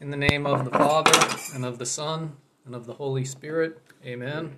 [0.00, 1.12] In the name of the Father,
[1.54, 2.32] and of the Son,
[2.64, 4.56] and of the Holy Spirit, amen.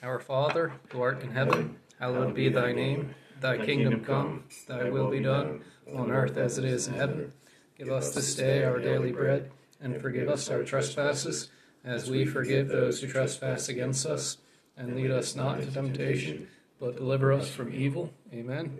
[0.00, 3.12] Our Father, who art in heaven, hallowed be thy name.
[3.40, 7.32] Thy kingdom come, thy will be done, on earth as it is in heaven.
[7.76, 11.48] Give us this day our daily bread, and forgive us our trespasses,
[11.84, 14.38] as we forgive those who trespass against us.
[14.76, 16.46] And lead us not into temptation,
[16.78, 18.12] but deliver us from evil.
[18.32, 18.78] Amen.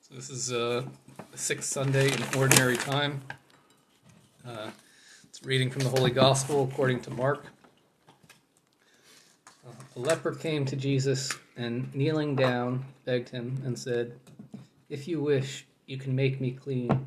[0.00, 0.84] So this is uh,
[1.32, 3.22] the sixth Sunday in Ordinary Time.
[4.46, 4.70] Uh,
[5.24, 7.44] it's reading from the Holy Gospel according to Mark.
[9.66, 14.18] Uh, a leper came to Jesus and, kneeling down, begged him and said,
[14.88, 17.06] If you wish, you can make me clean.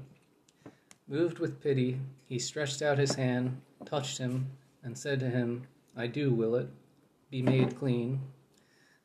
[1.07, 4.51] Moved with pity, he stretched out his hand, touched him,
[4.83, 5.63] and said to him,
[5.97, 6.69] I do will it.
[7.31, 8.21] Be made clean.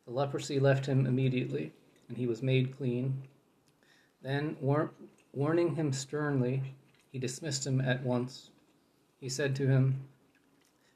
[0.06, 1.72] The leprosy left him immediately,
[2.08, 3.22] and he was made clean.
[4.20, 4.92] Then, war-
[5.32, 6.62] warning him sternly,
[7.10, 8.50] he dismissed him at once.
[9.20, 10.08] He said to him,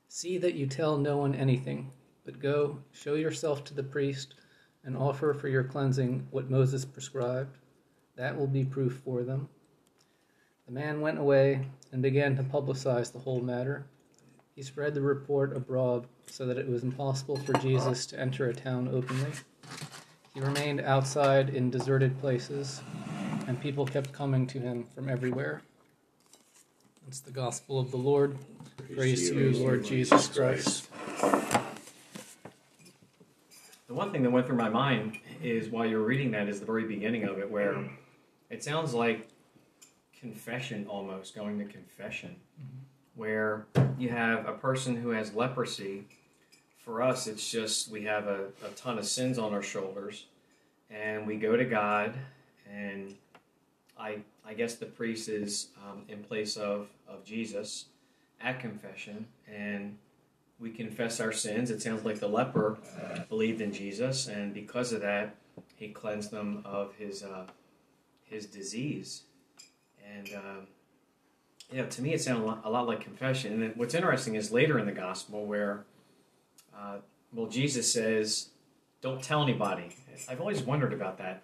[0.09, 1.91] See that you tell no one anything,
[2.25, 4.35] but go, show yourself to the priest,
[4.85, 7.57] and offer for your cleansing what Moses prescribed.
[8.17, 9.49] That will be proof for them.
[10.67, 13.87] The man went away and began to publicize the whole matter.
[14.55, 18.55] He spread the report abroad so that it was impossible for Jesus to enter a
[18.55, 19.33] town openly.
[20.35, 22.83] He remained outside in deserted places,
[23.47, 25.63] and people kept coming to him from everywhere.
[27.13, 28.39] It's the gospel of the Lord.
[28.79, 30.89] Praise, Praise to you, Lord, Lord Jesus Christ.
[33.87, 36.59] The one thing that went through my mind is while you were reading that is
[36.59, 37.85] the very beginning of it, where
[38.49, 39.29] it sounds like
[40.19, 42.79] confession almost, going to confession, mm-hmm.
[43.21, 43.67] where
[43.99, 46.05] you have a person who has leprosy.
[46.79, 50.25] For us, it's just we have a, a ton of sins on our shoulders,
[50.91, 52.15] and we go to God,
[52.73, 53.15] and
[53.99, 57.87] I I guess the priest is um, in place of, of Jesus
[58.41, 59.97] at confession, and
[60.59, 61.71] we confess our sins.
[61.71, 62.79] It sounds like the leper
[63.29, 65.37] believed in Jesus, and because of that,
[65.77, 67.47] he cleansed them of his uh,
[68.25, 69.23] his disease.
[70.17, 73.63] And um, to me, it sounded a lot, a lot like confession.
[73.63, 75.85] And what's interesting is later in the gospel where,
[76.77, 76.97] uh,
[77.33, 78.49] well, Jesus says,
[79.01, 79.91] "Don't tell anybody."
[80.29, 81.43] I've always wondered about that,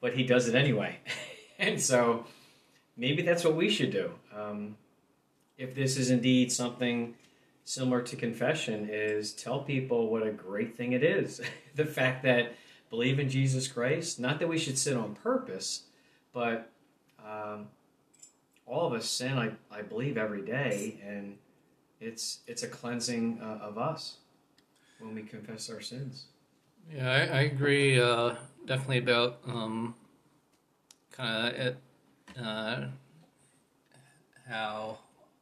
[0.00, 0.98] but he does it anyway,
[1.68, 2.24] and so
[2.96, 4.12] maybe that's what we should do.
[4.34, 4.76] Um,
[5.58, 7.14] if this is indeed something
[7.64, 11.40] similar to confession, is tell people what a great thing it is.
[11.74, 12.54] the fact that
[12.88, 15.82] believe in Jesus Christ, not that we should sin on purpose,
[16.32, 16.70] but
[17.24, 17.68] um,
[18.66, 21.36] all of us sin, I, I believe, every day, and
[22.00, 24.16] it's it's a cleansing uh, of us
[24.98, 26.24] when we confess our sins.
[26.90, 28.34] Yeah, I, I agree uh,
[28.66, 29.94] definitely about um,
[31.20, 31.76] kind of
[32.44, 32.86] uh,
[34.48, 34.98] how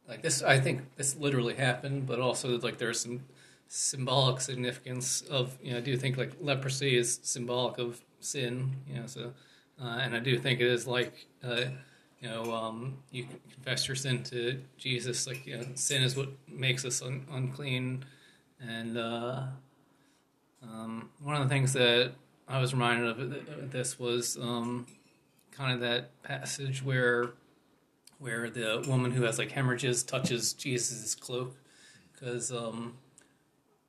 [0.09, 3.21] like this i think this literally happened but also like there's some
[3.69, 9.01] symbolic significance of you know i do think like leprosy is symbolic of sin you
[9.01, 9.33] know so
[9.81, 11.65] uh, and i do think it is like uh,
[12.21, 16.29] you know um, you confess your sin to jesus like you know sin is what
[16.49, 18.05] makes us un- unclean
[18.61, 19.43] and uh,
[20.63, 22.13] um, one of the things that
[22.49, 24.87] i was reminded of this was um,
[25.59, 27.31] kind of that passage where
[28.19, 31.57] where the woman who has like hemorrhages touches Jesus' cloak.
[32.13, 32.95] Because um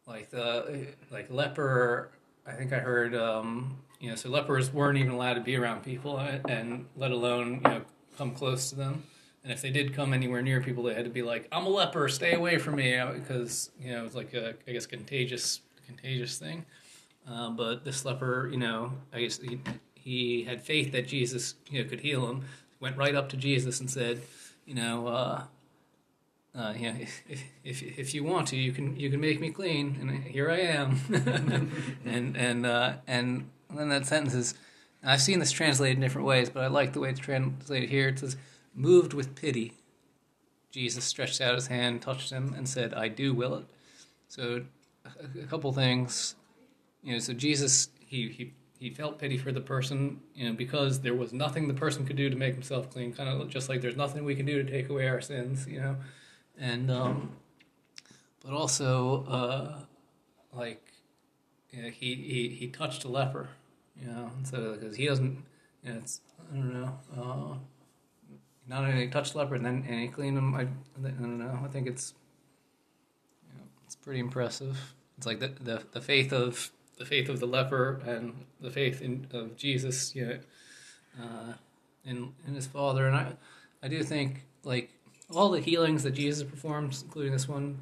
[0.08, 2.12] like the like leper
[2.46, 5.84] I think I heard um you know so lepers weren't even allowed to be around
[5.84, 7.82] people uh, and let alone you know
[8.18, 9.04] come close to them.
[9.44, 11.70] And if they did come anywhere near people they had to be like I'm a
[11.70, 16.40] leper stay away from me because you know it's like a I guess contagious contagious
[16.40, 16.66] thing.
[17.30, 19.60] Uh, but this leper you know I guess he,
[20.10, 22.46] he had faith that Jesus you know, could heal him.
[22.80, 24.22] Went right up to Jesus and said,
[24.66, 25.44] you know, uh,
[26.58, 27.22] uh, if,
[27.64, 30.62] if, if you want to, you can you can make me clean, and here I
[30.62, 31.00] am.
[32.06, 34.56] and and uh, and then that sentence is,
[35.04, 38.08] I've seen this translated in different ways, but I like the way it's translated here.
[38.08, 38.36] It says,
[38.74, 39.74] "Moved with pity,
[40.72, 43.66] Jesus stretched out his hand, touched him, and said, I do will it."
[44.28, 44.66] So,
[45.06, 46.36] a, a couple things,
[47.04, 47.20] you know.
[47.20, 51.34] So Jesus he he he felt pity for the person, you know, because there was
[51.34, 53.12] nothing the person could do to make himself clean.
[53.12, 55.82] Kind of just like there's nothing we can do to take away our sins, you
[55.82, 55.98] know,
[56.58, 57.34] and um,
[58.42, 59.80] but also uh,
[60.58, 60.82] like
[61.72, 63.50] you know, he he he touched a leper,
[64.00, 65.44] you know, so because he doesn't,
[65.84, 67.00] you know, it's I don't know.
[67.16, 67.58] Uh,
[68.66, 70.56] not only touched leper and then and he cleaned him.
[70.56, 71.60] I, I don't know.
[71.66, 72.14] I think it's
[73.46, 74.96] you know, it's pretty impressive.
[75.18, 79.02] It's like the the, the faith of the faith of the leper and the faith
[79.02, 80.40] in, of Jesus, you know,
[81.20, 81.54] uh,
[82.06, 83.08] in his Father.
[83.08, 83.34] And I,
[83.82, 84.92] I do think like
[85.34, 87.80] all the healings that Jesus performs, including this one,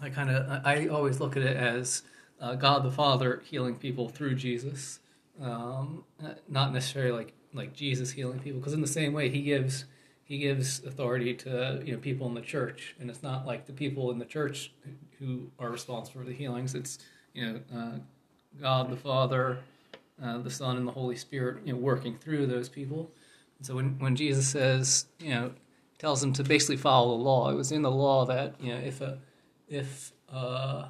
[0.00, 2.02] I kind of I always look at it as
[2.40, 5.00] uh, God the Father healing people through Jesus,
[5.40, 6.04] um,
[6.48, 9.84] not necessarily like like Jesus healing people, because in the same way He gives
[10.24, 13.72] He gives authority to you know people in the church, and it's not like the
[13.72, 14.72] people in the church
[15.18, 16.74] who are responsible for the healings.
[16.74, 16.98] It's
[17.32, 17.98] you know uh,
[18.60, 19.58] God the Father,
[20.22, 23.10] uh, the Son, and the Holy Spirit you know working through those people.
[23.58, 25.52] And so when when Jesus says you know
[25.98, 28.78] tells them to basically follow the law, it was in the law that you know
[28.78, 29.18] if a
[29.68, 30.86] if uh,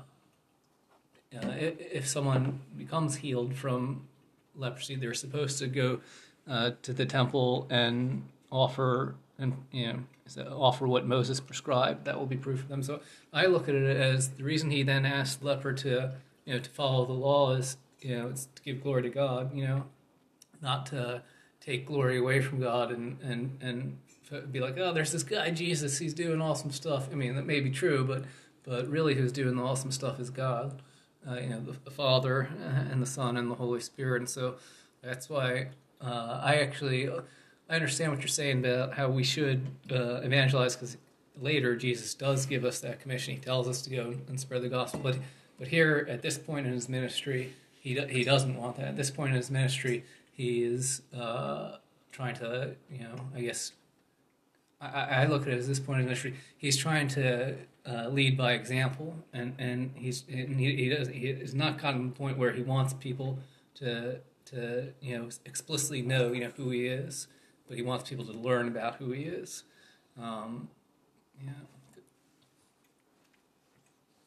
[1.32, 4.06] if someone becomes healed from
[4.56, 6.00] leprosy, they're supposed to go
[6.48, 9.98] uh, to the temple and offer and you know
[10.50, 12.04] offer what Moses prescribed.
[12.04, 12.82] That will be proof for them.
[12.82, 13.00] So
[13.32, 16.12] I look at it as the reason he then asked leper to
[16.44, 19.54] you know to follow the law is you know it's to give glory to God.
[19.54, 19.84] You know,
[20.62, 21.22] not to
[21.60, 23.98] take glory away from God and and and
[24.50, 27.08] be like, oh, there's this guy Jesus, he's doing awesome stuff.
[27.12, 28.24] I mean, that may be true, but
[28.64, 30.80] but really, who's doing the awesome stuff is God.
[31.28, 32.50] Uh, you know, the, the, Father
[32.90, 34.56] and the Son and the Holy Spirit, and so
[35.02, 35.68] that's why
[36.00, 40.98] uh, I actually I understand what you're saying about how we should uh, evangelize because
[41.40, 43.34] later Jesus does give us that commission.
[43.34, 45.16] He tells us to go and spread the gospel, but
[45.58, 48.88] but here at this point in his ministry, he he doesn't want that.
[48.88, 51.76] At this point in his ministry, he is uh,
[52.12, 53.72] trying to you know I guess
[54.80, 57.56] I, I look at it as this point in ministry, He's trying to
[57.86, 62.02] uh, lead by example, and and he's and he, he does he is not gotten
[62.02, 63.38] to the point where he wants people
[63.76, 67.28] to to you know explicitly know you know who he is,
[67.68, 69.64] but he wants people to learn about who he is.
[70.20, 70.68] Um,
[71.42, 71.50] yeah,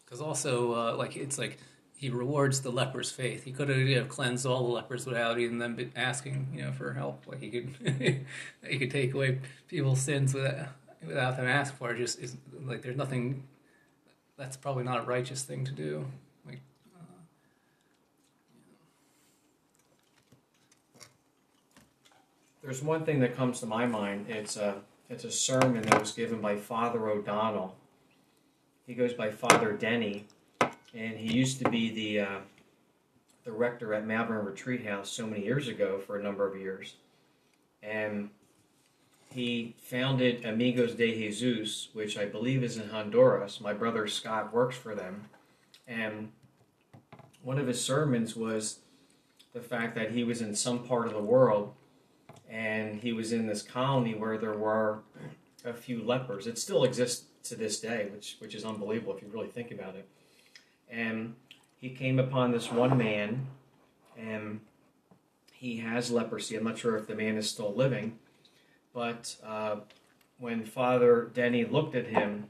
[0.07, 1.57] because also uh, like it's like
[1.97, 3.43] he rewards the leper's faith.
[3.43, 6.71] He could have you know, cleansed all the lepers without even them asking, you know,
[6.71, 7.23] for help.
[7.27, 8.25] Like he could,
[8.67, 10.69] he could take away people's sins without
[11.05, 11.97] without them asking for it.
[11.97, 13.43] Just is like there's nothing.
[14.37, 16.05] That's probably not a righteous thing to do.
[16.45, 16.61] Like.
[16.95, 17.15] Uh,
[22.61, 24.27] There's one thing that comes to my mind.
[24.29, 24.75] It's a
[25.09, 27.75] it's a sermon that was given by Father O'Donnell.
[28.87, 30.25] He goes by Father Denny
[30.61, 32.39] and he used to be the uh,
[33.43, 36.95] the rector at Malvern Retreat House so many years ago for a number of years,
[37.83, 38.29] and
[39.29, 43.59] he founded Amigos de Jesus, which I believe is in Honduras.
[43.59, 45.25] My brother Scott works for them,
[45.85, 46.31] and
[47.43, 48.79] one of his sermons was
[49.53, 51.73] the fact that he was in some part of the world
[52.49, 54.99] and he was in this colony where there were
[55.65, 56.47] a few lepers.
[56.47, 59.95] It still exists to this day, which which is unbelievable if you really think about
[59.95, 60.07] it
[60.89, 61.35] and
[61.77, 63.47] he came upon this one man,
[64.17, 64.61] and
[65.53, 66.55] he has leprosy.
[66.55, 68.17] I'm not sure if the man is still living,
[68.93, 69.77] but uh,
[70.39, 72.45] when Father Denny looked at him,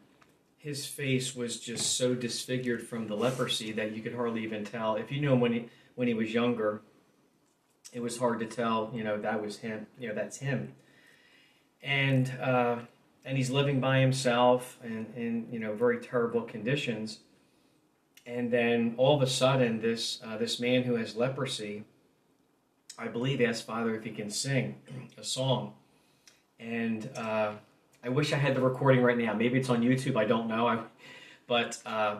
[0.58, 4.96] his face was just so disfigured from the leprosy that you could hardly even tell.
[4.96, 6.82] If you knew him when he when he was younger,
[7.94, 8.92] it was hard to tell.
[8.94, 9.88] You know that was him.
[10.00, 10.74] You know that's him.
[11.82, 12.78] And uh,
[13.28, 17.20] and he's living by himself and in you know very terrible conditions
[18.28, 21.86] and then all of a sudden, this uh, this man who has leprosy,
[23.00, 24.76] I believe, asked Father if he can sing
[25.18, 25.74] a song,
[26.60, 27.54] and uh,
[28.04, 29.34] I wish I had the recording right now.
[29.34, 30.18] Maybe it's on YouTube.
[30.18, 30.68] I don't know.
[30.68, 30.80] I,
[31.48, 32.18] but uh,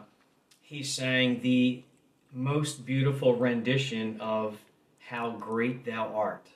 [0.62, 1.84] he sang the
[2.32, 4.58] most beautiful rendition of
[5.10, 6.48] "How Great Thou Art."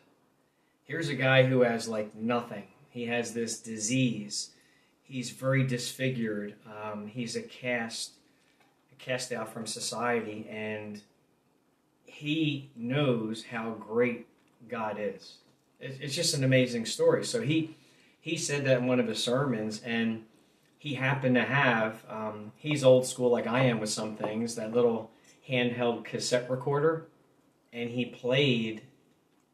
[0.85, 2.70] Here's a guy who has like nothing.
[2.91, 4.51] He has this disease.
[5.01, 6.55] He's very disfigured.
[6.65, 8.11] Um, he's a cast
[8.91, 11.01] a cast out from society, and
[12.05, 14.27] he knows how great
[14.67, 15.37] God is.
[15.79, 17.25] It's just an amazing story.
[17.25, 17.75] So he
[18.19, 20.25] he said that in one of his sermons, and
[20.77, 24.73] he happened to have um, he's old school like I am with some things that
[24.73, 25.11] little
[25.49, 27.07] handheld cassette recorder,
[27.71, 28.81] and he played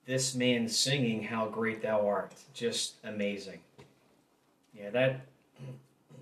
[0.08, 3.60] this man singing "How Great Thou Art." Just amazing.
[4.74, 5.22] Yeah, that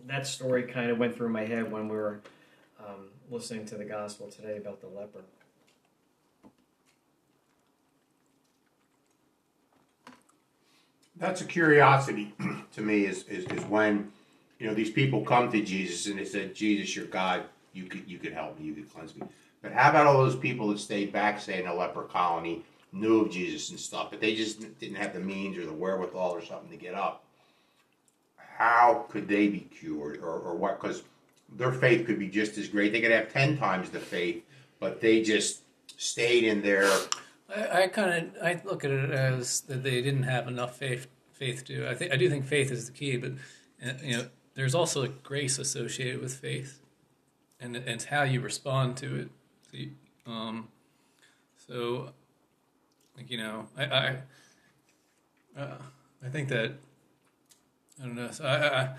[0.08, 2.20] that story kind of went through my head when we were
[2.80, 5.22] um, listening to the gospel today about the leper.
[11.18, 12.34] That's a curiosity
[12.74, 14.12] to me is, is, is when
[14.60, 18.04] you know these people come to Jesus and they said, Jesus, you're God, you could
[18.08, 19.28] you could help me, you could cleanse me.
[19.62, 23.22] But how about all those people that stayed back, say in a leper colony, knew
[23.22, 26.44] of Jesus and stuff, but they just didn't have the means or the wherewithal or
[26.44, 27.24] something to get up?
[28.38, 30.82] How could they be cured or, or what?
[30.82, 31.04] Because
[31.58, 32.92] their faith could be just as great.
[32.92, 34.44] They could have ten times the faith,
[34.80, 35.62] but they just
[35.98, 36.90] stayed in their.
[37.54, 41.08] I, I kind of I look at it as that they didn't have enough faith
[41.34, 41.88] faith to.
[41.90, 43.34] I think I do think faith is the key, but
[43.86, 46.80] uh, you know there's also a grace associated with faith,
[47.60, 49.28] and and it's how you respond to
[49.74, 49.90] it.
[50.26, 50.70] Um,
[51.68, 52.12] so
[53.18, 54.18] like you know, I I,
[55.58, 55.78] uh,
[56.24, 56.74] I think that
[58.02, 58.32] I don't know.
[58.32, 58.90] So I, I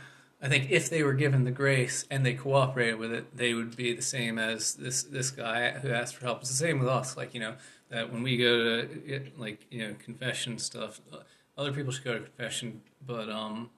[0.41, 3.75] I think if they were given the grace and they cooperated with it, they would
[3.75, 6.41] be the same as this this guy who asked for help.
[6.41, 7.17] It's the same with us.
[7.17, 7.55] Like you know
[7.89, 11.19] that when we go to like you know confession stuff, uh,
[11.57, 13.71] other people should go to confession, but um,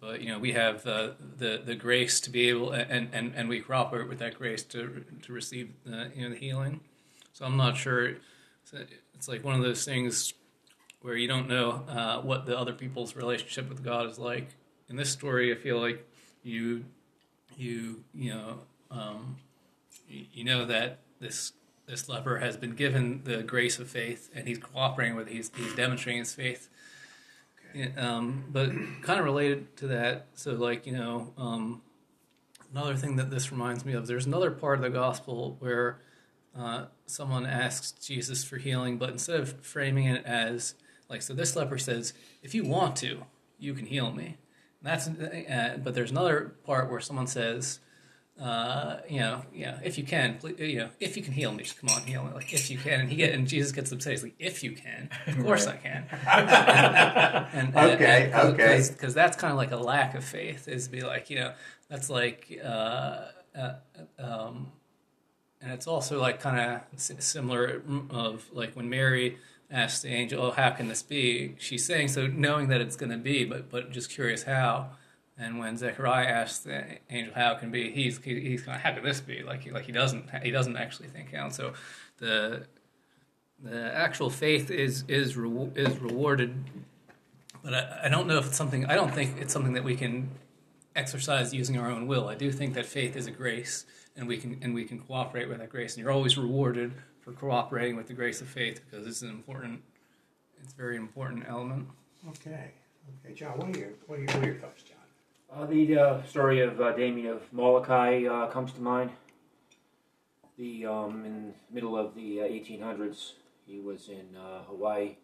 [0.00, 3.48] but you know we have uh, the the grace to be able and and and
[3.48, 6.80] we cooperate with that grace to to receive the, you know the healing.
[7.32, 8.14] So I'm not sure.
[9.22, 10.34] It's, like one of those things
[11.00, 14.48] where you don't know uh, what the other people's relationship with God is like.
[14.88, 16.04] In this story, I feel like
[16.42, 16.86] you
[17.56, 18.58] you you know
[18.90, 19.36] um,
[20.08, 21.52] you, know that this
[21.86, 25.34] this leper has been given the grace of faith and he's cooperating with it.
[25.34, 26.68] he's he's demonstrating his faith.
[27.96, 28.70] Um, but
[29.02, 31.80] kind of related to that, so like you know, um,
[32.72, 36.00] another thing that this reminds me of, there's another part of the gospel where
[36.56, 40.74] uh, someone asks Jesus for healing, but instead of framing it as
[41.08, 43.22] like, so this leper says, "If you want to,
[43.58, 44.38] you can heal me."
[44.80, 47.78] And that's, uh, but there's another part where someone says,
[48.40, 51.62] uh, you know, yeah, if you can, please, you know, if you can heal me,
[51.62, 53.00] just come on, heal me, like if you can.
[53.00, 54.12] And he get, and Jesus gets upset.
[54.12, 56.06] He's like, if you can, of course I can.
[57.52, 58.82] and, and, Okay, and, okay.
[58.90, 61.52] because that's kind of like a lack of faith is be like, you know,
[61.88, 63.74] that's like, uh, uh,
[64.18, 64.72] um,
[65.62, 69.38] and it's also like kind of similar mm, of like when Mary
[69.70, 73.12] asks the angel, "Oh, how can this be?" She's saying so, knowing that it's going
[73.12, 74.90] to be, but but just curious how.
[75.38, 78.92] And when Zechariah asks the angel how it can be, he's he's kind of how
[78.92, 79.42] can this be?
[79.42, 81.54] Like he, like he doesn't he doesn't actually think out.
[81.54, 81.72] So
[82.18, 82.66] the
[83.62, 86.54] the actual faith is is re- is rewarded,
[87.62, 88.86] but I, I don't know if it's something.
[88.86, 90.28] I don't think it's something that we can
[90.94, 92.28] exercise using our own will.
[92.28, 95.48] I do think that faith is a grace, and we can and we can cooperate
[95.48, 95.94] with that grace.
[95.94, 99.82] And you're always rewarded for cooperating with the grace of faith because it's an important,
[100.62, 101.88] it's a very important element.
[102.28, 102.72] Okay.
[103.24, 103.58] Okay, John.
[103.58, 104.98] What are your what are your, what are your thoughts, John?
[105.54, 109.10] Uh, the uh, story of uh, Damien of Molokai uh, comes to mind.
[110.56, 113.32] The um, in the middle of the uh, 1800s,
[113.66, 115.16] he was in uh, Hawaii,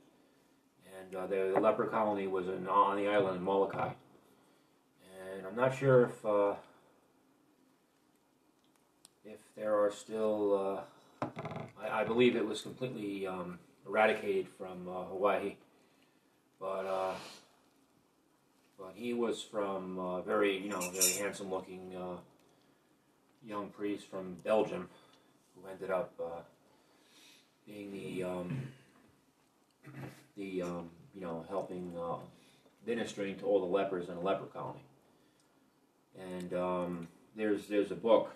[0.99, 3.91] and uh, the, the leper colony was in, on the island of Molokai.
[5.37, 6.68] And I'm not sure if uh, if
[9.59, 10.87] there are still.
[11.23, 11.27] Uh,
[11.83, 15.57] I, I believe it was completely um, eradicated from uh, Hawaii,
[16.61, 16.87] but.
[16.87, 17.15] Uh,
[18.79, 22.17] but he was from uh, very, you know, very handsome-looking uh,
[23.45, 24.89] young priest from Belgium,
[25.57, 26.41] who ended up uh,
[27.67, 28.69] being the, um,
[30.37, 31.93] the, um, you know, helping
[32.87, 34.85] ministering to all the lepers in a leper colony.
[36.17, 38.33] And um, there's there's a book,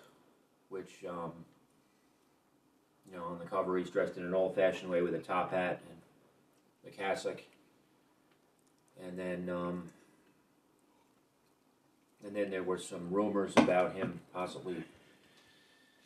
[0.73, 1.31] which, um,
[3.09, 5.81] you know, on the cover he's dressed in an old-fashioned way with a top hat
[5.87, 5.97] and
[6.83, 7.41] the cassock,
[9.01, 9.49] and then.
[9.49, 9.89] Um,
[12.25, 14.77] and then there were some rumors about him possibly,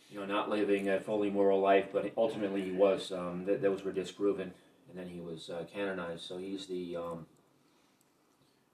[0.10, 3.12] you know, not living a fully moral life, but ultimately he was.
[3.12, 4.52] Um, th- those were disproven,
[4.90, 6.24] and then he was uh, canonized.
[6.24, 7.26] So he's the um,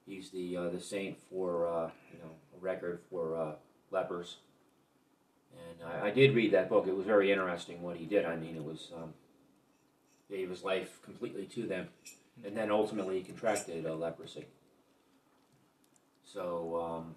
[0.06, 3.56] he's the uh, the saint for uh, you know a record for uh,
[3.92, 4.38] lepers.
[5.54, 6.88] And I, I did read that book.
[6.88, 8.26] It was very interesting what he did.
[8.26, 9.14] I mean, it was um,
[10.30, 11.88] gave his life completely to them,
[12.46, 14.46] and then ultimately he contracted uh, leprosy.
[16.26, 17.16] So, um,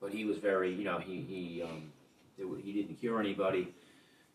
[0.00, 1.90] but he was very, you know, he he um,
[2.38, 3.68] wa- he didn't cure anybody,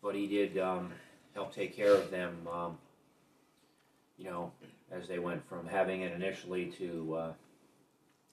[0.01, 0.91] but he did um,
[1.33, 2.47] help take care of them.
[2.51, 2.77] Um,
[4.17, 4.51] you know,
[4.91, 7.33] as they went from having it initially to, uh,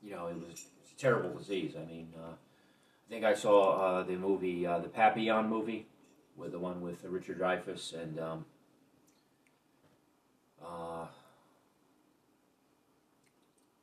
[0.02, 1.74] you know, it was a terrible disease.
[1.76, 2.34] I mean, uh,
[3.10, 5.86] think I saw uh, the movie, uh, the Papillon movie,
[6.36, 8.18] with the one with Richard Dreyfuss and.
[8.18, 8.44] Um,
[10.62, 11.06] uh,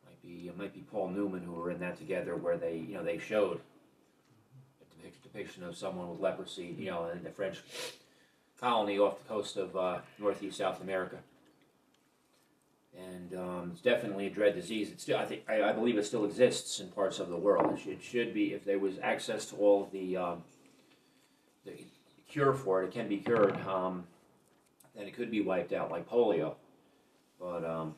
[0.06, 2.94] might be it might be Paul Newman who were in that together, where they you
[2.94, 3.60] know they showed
[5.04, 7.58] a depiction of someone with leprosy, you know, in the French
[8.60, 11.18] colony off the coast of uh, northeast South America.
[12.98, 14.92] And um, it's definitely a dread disease.
[14.98, 17.74] Still, I think, I, I believe it still exists in parts of the world.
[17.74, 20.44] It should, should be if there was access to all of the um,
[21.66, 21.74] the
[22.28, 22.88] cure for it.
[22.88, 23.56] It can be cured.
[23.68, 24.06] Um,
[24.96, 26.56] then it could be wiped out like polio.
[27.40, 27.94] But um,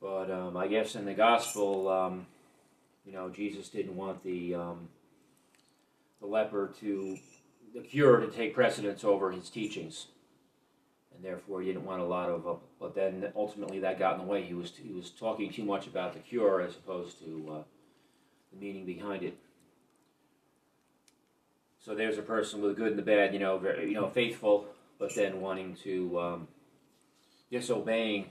[0.00, 2.26] But um, I guess in the gospel, um,
[3.04, 4.88] you know, Jesus didn't want the um,
[6.20, 7.18] the leper to
[7.74, 10.06] the cure to take precedence over his teachings,
[11.18, 12.46] and therefore he didn't want a lot of.
[12.46, 14.42] Uh, but then ultimately that got in the way.
[14.42, 17.62] He was he was talking too much about the cure as opposed to uh,
[18.52, 19.36] the meaning behind it.
[21.84, 24.08] So there's a person with the good and the bad, you know, very, you know,
[24.08, 24.66] faithful,
[24.98, 26.48] but then wanting to um,
[27.50, 28.30] disobeying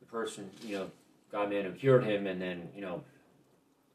[0.00, 0.90] the person, you know,
[1.30, 3.02] God man who cured him, and then you know,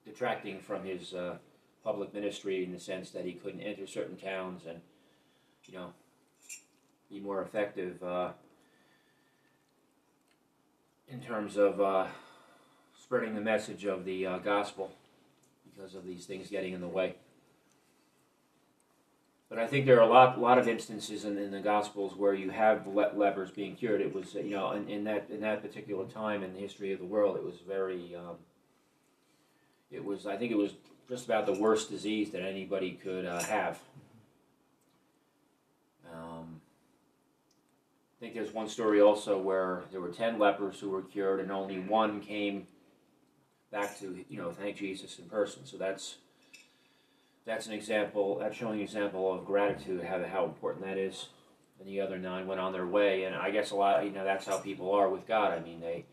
[0.05, 1.37] detracting from his uh,
[1.83, 4.79] public ministry in the sense that he couldn't enter certain towns and
[5.65, 5.93] you know
[7.13, 8.31] be more effective uh,
[11.07, 12.07] in terms of uh,
[12.99, 14.91] spreading the message of the uh, gospel
[15.63, 17.15] because of these things getting in the way.
[19.47, 22.33] But I think there are a lot, lot of instances in, in the Gospels where
[22.33, 24.01] you have le- lepers being cured.
[24.01, 26.97] It was, you know, in, in, that in that particular time in the history of
[26.97, 28.15] the world, it was very.
[28.15, 28.37] Um,
[29.91, 30.71] it was, I think, it was
[31.07, 33.79] just about the worst disease that anybody could uh, have.
[36.11, 36.61] Um,
[38.12, 41.51] I think there's one story also where there were ten lepers who were cured, and
[41.51, 42.67] only one came
[43.69, 45.65] back to, you know, thank Jesus in person.
[45.65, 46.15] So that's
[47.45, 48.39] that's an example.
[48.39, 51.27] That's showing an example of gratitude, how how important that is.
[51.79, 54.23] And the other nine went on their way, and I guess a lot, you know,
[54.23, 55.51] that's how people are with God.
[55.51, 56.05] I mean, they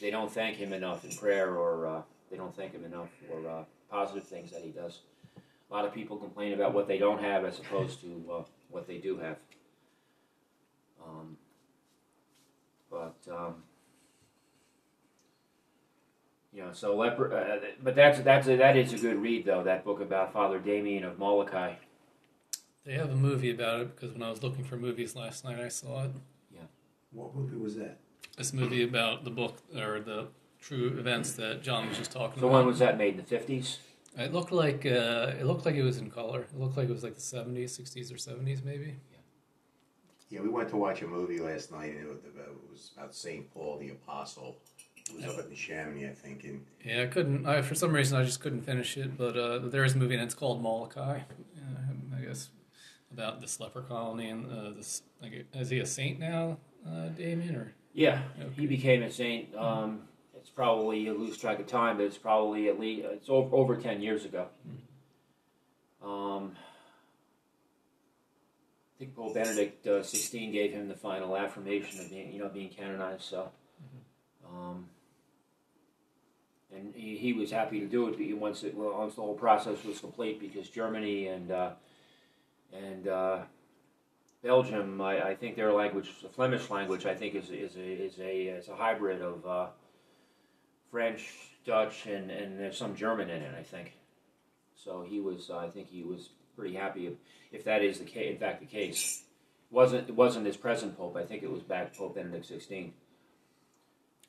[0.00, 3.48] they don't thank Him enough in prayer, or uh, they don't thank Him enough for
[3.50, 5.00] uh, positive things that He does.
[5.68, 8.86] A lot of people complain about what they don't have as opposed to uh, what
[8.86, 9.38] they do have.
[11.04, 11.36] Um,
[12.90, 13.54] but um,
[16.52, 17.32] you know, so leper.
[17.32, 19.62] Uh, but that's that's a, that is a good read though.
[19.62, 21.74] That book about Father Damien of Molokai.
[22.84, 25.58] They have a movie about it because when I was looking for movies last night,
[25.60, 26.10] I saw it.
[26.54, 26.60] Yeah.
[27.12, 27.98] What movie was that?
[28.36, 30.28] This movie about the book or the
[30.60, 32.58] true events that John was just talking So about.
[32.58, 33.10] when was that made?
[33.14, 33.78] In the fifties.
[34.16, 36.40] It looked like uh, it looked like it was in color.
[36.42, 38.96] It looked like it was like the seventies, sixties, or seventies, maybe.
[39.12, 39.17] Yeah,
[40.30, 43.14] we went to watch a movie last night, and it was about, it was about
[43.14, 44.56] Saint Paul the Apostle.
[45.10, 47.46] It was up at the Chamonix, I think, and Yeah, I couldn't.
[47.46, 49.16] I, for some reason, I just couldn't finish it.
[49.16, 51.20] But uh, there is a movie, and it's called Molokai.
[51.20, 52.50] Uh, I guess
[53.10, 55.02] about this leper colony and uh, this.
[55.22, 57.56] Like, is he a saint now, uh, Damien?
[57.56, 58.50] Or Yeah, Okay.
[58.60, 59.54] he became a saint.
[59.56, 60.02] Um,
[60.36, 63.76] it's probably you lose track of time, but it's probably at least it's over, over
[63.76, 64.46] ten years ago.
[66.02, 66.52] Um,
[68.98, 72.48] I think Pope Benedict uh, sixteen gave him the final affirmation of being, you know,
[72.48, 73.22] being canonized.
[73.22, 73.48] So,
[74.44, 74.86] um,
[76.74, 79.36] and he, he was happy to do it but once it well, once the whole
[79.36, 81.70] process was complete because Germany and uh,
[82.72, 83.38] and uh,
[84.42, 88.18] Belgium, I, I think their language, the Flemish language, I think is is a is
[88.18, 89.66] a is a hybrid of uh,
[90.90, 91.30] French,
[91.64, 93.54] Dutch, and and there's some German in it.
[93.56, 93.92] I think.
[94.74, 97.14] So he was, uh, I think he was pretty happy if,
[97.52, 98.32] if that is the case.
[98.32, 99.22] In fact, the case
[99.70, 101.16] it wasn't it wasn't his present pope.
[101.16, 102.90] I think it was back Pope Benedict XVI.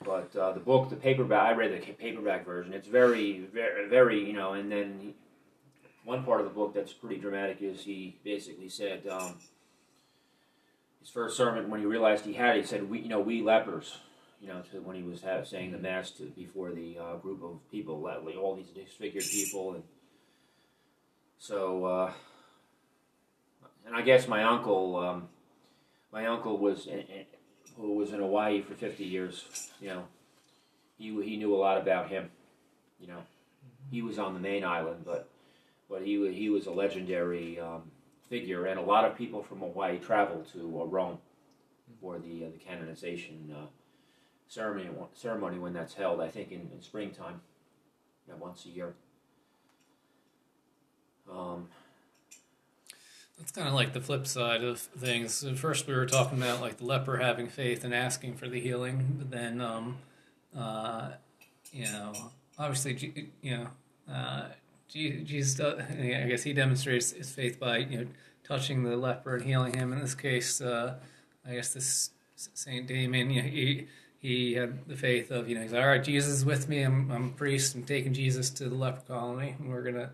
[0.06, 2.74] But uh, the book, the paperback, I read the paperback version.
[2.74, 4.54] It's very, very, very, you know.
[4.54, 5.16] And then he,
[6.06, 9.06] one part of the book that's pretty dramatic is he basically said.
[9.08, 9.36] Um,
[11.02, 13.42] his first sermon when he realized he had it, he said, "We, you know, we
[13.42, 13.98] lepers."
[14.42, 17.44] You know, to when he was ha saying the mass to before the uh, group
[17.44, 18.08] of people,
[18.42, 19.84] all these disfigured people, and
[21.40, 22.14] so, uh,
[23.86, 25.30] and I guess my uncle, um,
[26.14, 27.26] my uncle was in, in,
[27.76, 29.72] who was in Hawaii for fifty years.
[29.82, 30.04] You know,
[30.98, 32.30] he he knew a lot about him.
[33.00, 33.24] You know,
[33.90, 35.28] he was on the main island, but
[35.90, 37.60] but he he was a legendary.
[37.60, 37.90] Um,
[38.30, 41.18] figure, and a lot of people from Hawaii travel to uh, Rome
[42.00, 43.66] for the uh, the canonization uh,
[44.48, 46.22] ceremony ceremony when that's held.
[46.22, 47.42] I think in, in springtime,
[48.28, 48.94] you know, once a year.
[51.32, 51.68] Um,
[53.42, 55.46] It's kind of like the flip side of things.
[55.56, 59.16] First, we were talking about like the leper having faith and asking for the healing,
[59.18, 59.98] but then, um,
[60.58, 61.12] uh,
[61.72, 62.14] you know,
[62.58, 63.68] obviously, you know,
[64.14, 64.46] uh,
[64.90, 68.08] Jesus, does, I guess he demonstrates his faith by you know
[68.44, 69.94] touching the leper and healing him.
[69.94, 70.96] In this case, uh,
[71.48, 73.88] I guess this Saint Damien, you know, he
[74.20, 76.82] he had the faith of you know he's all right, Jesus is with me.
[76.82, 77.76] I'm I'm a priest.
[77.76, 80.10] I'm taking Jesus to the leper colony, and we're gonna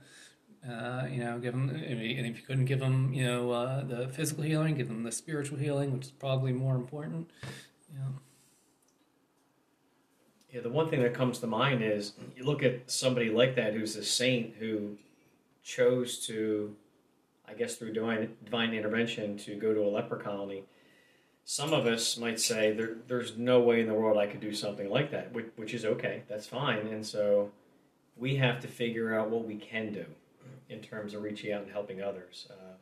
[0.70, 4.08] uh, you know, give them, and if you couldn't give them, you know, uh, the
[4.08, 7.30] physical healing, give them the spiritual healing, which is probably more important.
[7.94, 8.16] You know,
[10.52, 13.74] Yeah, the one thing that comes to mind is you look at somebody like that
[13.74, 14.98] who's a saint who
[15.64, 16.76] chose to,
[17.48, 20.64] I guess through divine, divine intervention, to go to a leper colony.
[21.44, 24.52] Some of us might say there, there's no way in the world I could do
[24.52, 26.88] something like that, which, which is okay, that's fine.
[26.88, 27.52] And so
[28.18, 30.06] we have to figure out what we can do
[30.70, 32.48] in terms of reaching out and helping others.
[32.50, 32.74] Uh,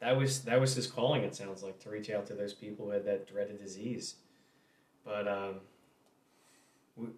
[0.00, 1.22] that was that was his calling.
[1.22, 4.16] It sounds like to reach out to those people who had that dreaded disease.
[5.04, 5.54] But um,
[6.96, 7.08] we,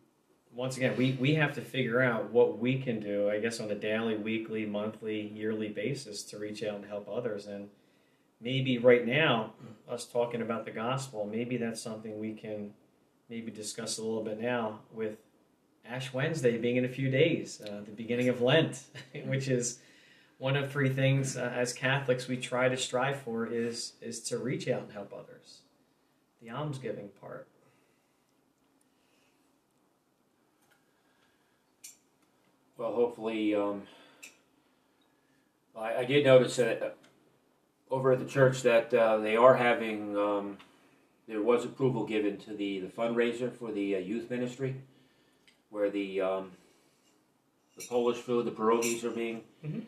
[0.54, 3.28] once again, we we have to figure out what we can do.
[3.28, 7.46] I guess on a daily, weekly, monthly, yearly basis to reach out and help others.
[7.46, 7.68] And
[8.40, 9.52] maybe right now,
[9.88, 12.72] us talking about the gospel, maybe that's something we can
[13.28, 15.18] maybe discuss a little bit now with
[15.84, 18.82] Ash Wednesday being in a few days, uh, the beginning of Lent,
[19.24, 19.78] which is
[20.40, 24.38] one of three things uh, as Catholics we try to strive for is is to
[24.38, 25.60] reach out and help others.
[26.42, 27.46] The almsgiving part.
[32.78, 33.82] Well, hopefully, um,
[35.76, 36.90] I, I did notice that uh,
[37.90, 40.16] over at the church that uh, they are having.
[40.16, 40.58] Um,
[41.28, 44.74] there was approval given to the, the fundraiser for the uh, youth ministry,
[45.68, 46.52] where the um,
[47.76, 49.82] the Polish food, the pierogies, are being Mhm.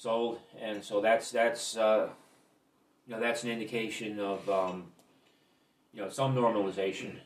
[0.00, 2.08] Sold, and so that's that's uh,
[3.06, 4.84] you know that's an indication of um,
[5.92, 7.16] you know some normalization,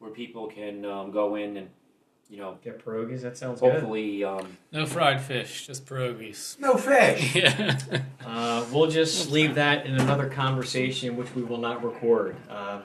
[0.00, 1.68] where people can um, go in and
[2.28, 3.22] you know Get pierogies.
[3.22, 3.72] That sounds good.
[3.74, 6.58] hopefully um, No fried fish, just pierogies.
[6.58, 7.34] No fish.
[7.36, 7.78] Yeah.
[8.26, 12.36] Uh, we'll just leave that in another conversation, which we will not record.
[12.50, 12.82] Uh,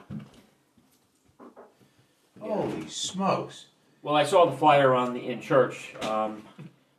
[2.40, 3.66] Holy smokes!
[4.02, 5.94] Well, I saw the flyer on the in church.
[6.02, 6.42] Um,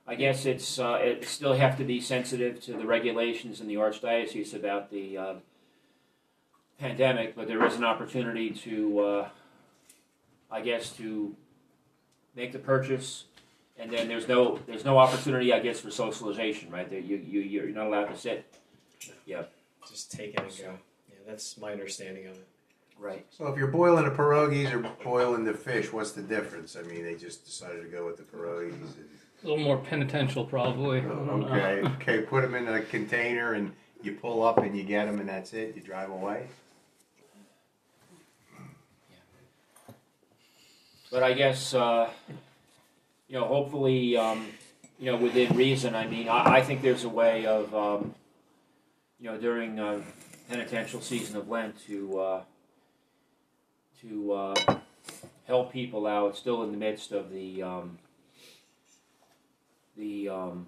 [0.07, 3.75] I guess it's uh, it still have to be sensitive to the regulations in the
[3.75, 5.33] archdiocese about the uh,
[6.79, 9.29] pandemic, but there is an opportunity to, uh,
[10.51, 11.35] I guess, to
[12.35, 13.25] make the purchase,
[13.79, 16.87] and then there's no there's no opportunity, I guess, for socialization, right?
[16.87, 18.45] There, you you you're not allowed to sit.
[19.25, 19.43] Yeah.
[19.89, 20.77] Just take it and go.
[21.09, 22.47] Yeah, that's my understanding of it.
[22.97, 23.25] Right.
[23.29, 26.75] So if you're boiling the pierogies or boiling the fish, what's the difference?
[26.75, 28.71] I mean, they just decided to go with the pierogies.
[28.71, 29.09] And,
[29.45, 31.01] A little more penitential, probably.
[31.01, 35.19] okay, okay, put them in a container and you pull up and you get them
[35.19, 35.75] and that's it.
[35.75, 36.47] You drive away.
[41.11, 42.09] But I guess, uh,
[43.27, 44.47] you know, hopefully, um,
[44.99, 45.93] you know, within reason.
[45.93, 48.15] I mean, I, I think there's a way of, um,
[49.19, 50.01] you know, during uh,
[50.49, 52.41] penitential season of Lent to uh,
[54.01, 54.55] to uh,
[55.45, 57.99] help people out, still in the midst of the um,
[59.97, 60.67] the um,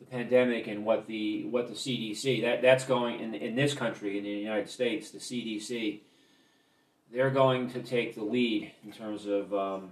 [0.00, 4.18] the pandemic and what the what the CDC that that's going in in this country
[4.18, 6.00] in the United States, the CDC
[7.12, 9.90] they're going to take the lead in terms of um,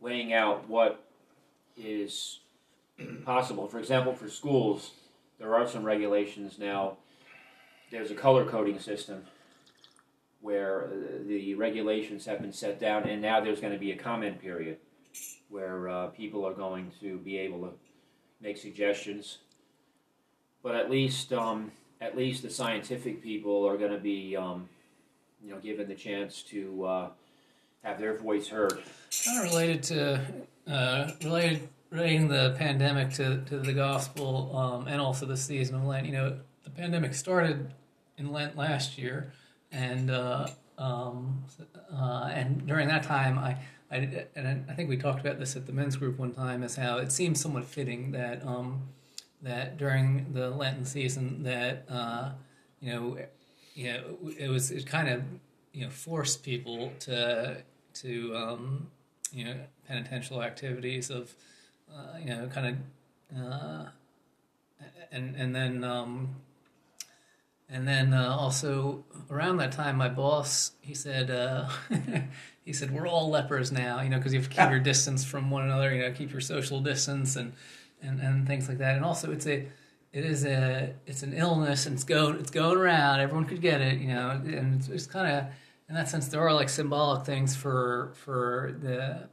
[0.00, 1.04] laying out what
[1.76, 2.40] is
[3.24, 3.68] possible.
[3.68, 4.92] For example, for schools,
[5.38, 6.96] there are some regulations now.
[7.90, 9.24] There's a color coding system
[10.40, 10.88] where uh,
[11.26, 14.78] the regulations have been set down, and now there's going to be a comment period
[15.54, 17.70] where uh, people are going to be able to
[18.40, 19.38] make suggestions.
[20.64, 24.68] But at least, um, at least the scientific people are going to be um,
[25.40, 27.08] you know, given the chance to uh,
[27.84, 28.82] have their voice heard.
[29.24, 30.20] Kind of related to
[30.66, 35.84] uh, related relating the pandemic to, to the gospel um, and also the season of
[35.84, 36.04] Lent.
[36.04, 37.72] You know, the pandemic started
[38.18, 39.32] in Lent last year,
[39.70, 41.44] and uh, um,
[41.92, 43.56] uh, and during that time, I.
[43.94, 46.76] I, and I think we talked about this at the men's group one time, as
[46.76, 48.82] how it seems somewhat fitting that um,
[49.42, 52.32] that during the Lenten season that uh,
[52.80, 53.18] you know
[53.74, 55.22] you know, it was it kind of
[55.72, 57.62] you know forced people to
[57.94, 58.88] to um,
[59.32, 59.54] you know
[59.86, 61.34] penitential activities of
[61.94, 63.84] uh, you know kind of uh,
[65.12, 66.36] and and then um,
[67.68, 71.68] and then uh, also around that time my boss he said uh,
[72.64, 75.24] he said we're all lepers now you know because you have to keep your distance
[75.24, 77.52] from one another you know keep your social distance and
[78.04, 78.96] and, and things like that.
[78.96, 79.66] And also it's a
[80.12, 83.20] it is a it's an illness and it's going it's going around.
[83.20, 85.46] Everyone could get it you know and it's, it's kind of
[85.88, 89.28] in that sense there are like symbolic things for for the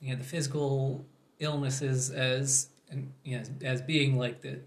[0.00, 1.04] you know the physical
[1.40, 4.58] illnesses as and you know as being like the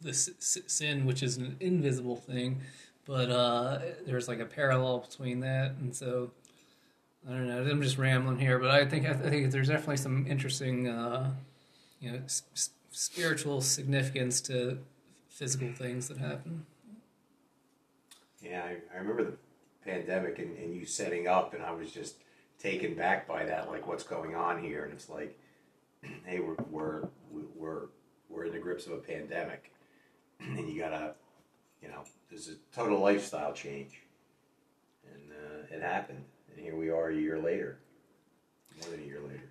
[0.00, 2.60] the sin which is an invisible thing.
[3.06, 5.72] But uh there's like a parallel between that.
[5.80, 6.30] And so
[7.28, 10.26] I don't know I'm just rambling here but I think I think there's definitely some
[10.26, 11.32] interesting uh
[12.00, 14.78] you know s- spiritual significance to
[15.28, 16.64] physical things that happen.
[18.40, 19.36] Yeah, I, I remember the
[19.84, 22.16] pandemic and, and you setting up, and I was just
[22.58, 23.68] taken back by that.
[23.68, 24.84] Like, what's going on here?
[24.84, 25.38] And it's like,
[26.24, 27.08] hey, we're we're
[27.56, 27.86] we're
[28.28, 29.72] we're in the grips of a pandemic,
[30.40, 31.14] and you gotta,
[31.82, 34.02] you know, there's a total lifestyle change,
[35.12, 37.78] and uh, it happened, and here we are a year later,
[38.80, 39.42] more than a year later.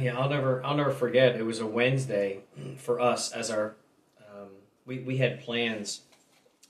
[0.00, 0.18] Yeah.
[0.18, 1.36] I'll never I'll never forget.
[1.36, 2.40] It was a Wednesday
[2.76, 3.76] for us as our
[4.20, 4.48] um,
[4.86, 6.02] we, we had plans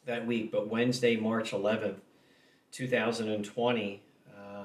[0.09, 1.97] that week, but Wednesday, March 11th,
[2.73, 4.03] 2020,
[4.37, 4.65] uh,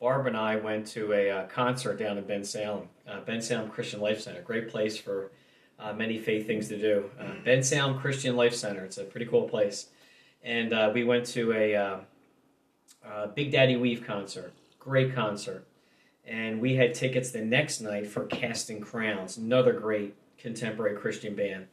[0.00, 4.20] Barb and I went to a uh, concert down in Bensalem, uh, Bensalem Christian Life
[4.20, 4.40] Center.
[4.42, 5.30] Great place for
[5.78, 7.10] uh, many faith things to do.
[7.18, 8.84] Uh, Bensalem Christian Life Center.
[8.84, 9.88] It's a pretty cool place.
[10.42, 12.00] And we went to a
[13.06, 14.52] uh, Big Daddy Weave concert.
[14.78, 15.66] Great concert.
[16.26, 21.66] And we had tickets the next night for Casting Crowns, another great contemporary Christian band.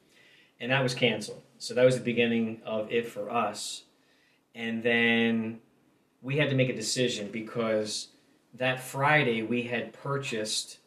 [0.60, 1.44] And that was canceled.
[1.60, 3.84] So that was the beginning of it for us.
[4.56, 5.60] And then
[6.22, 8.10] we had to make a decision because
[8.56, 10.80] that Friday we had purchased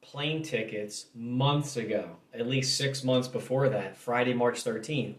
[0.00, 5.14] plane tickets months ago, at least six months before that, Friday, March 13th,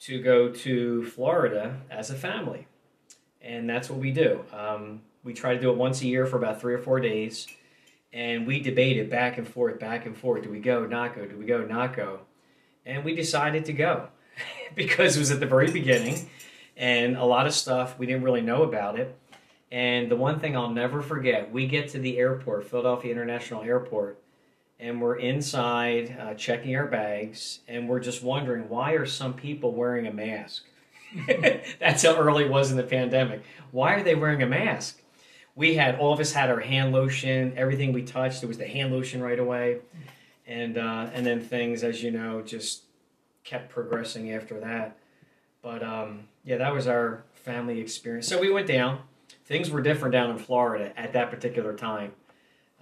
[0.00, 2.66] to go to Florida as a family.
[3.46, 4.44] And that's what we do.
[4.52, 7.46] Um, we try to do it once a year for about three or four days.
[8.12, 10.42] And we debated back and forth, back and forth.
[10.42, 11.24] Do we go, not go?
[11.26, 12.20] Do we go, not go?
[12.84, 14.08] And we decided to go
[14.74, 16.28] because it was at the very beginning
[16.76, 19.16] and a lot of stuff we didn't really know about it.
[19.70, 24.22] And the one thing I'll never forget, we get to the airport, Philadelphia International Airport,
[24.78, 29.72] and we're inside uh, checking our bags, and we're just wondering why are some people
[29.72, 30.64] wearing a mask?
[31.80, 33.42] That's how early it was in the pandemic.
[33.70, 35.00] Why are they wearing a mask?
[35.54, 38.66] We had all of us had our hand lotion, everything we touched, it was the
[38.66, 39.78] hand lotion right away,
[40.46, 42.82] and uh, and then things, as you know, just
[43.44, 44.98] kept progressing after that.
[45.62, 48.28] But um, yeah, that was our family experience.
[48.28, 49.00] So we went down.
[49.46, 52.12] Things were different down in Florida at that particular time.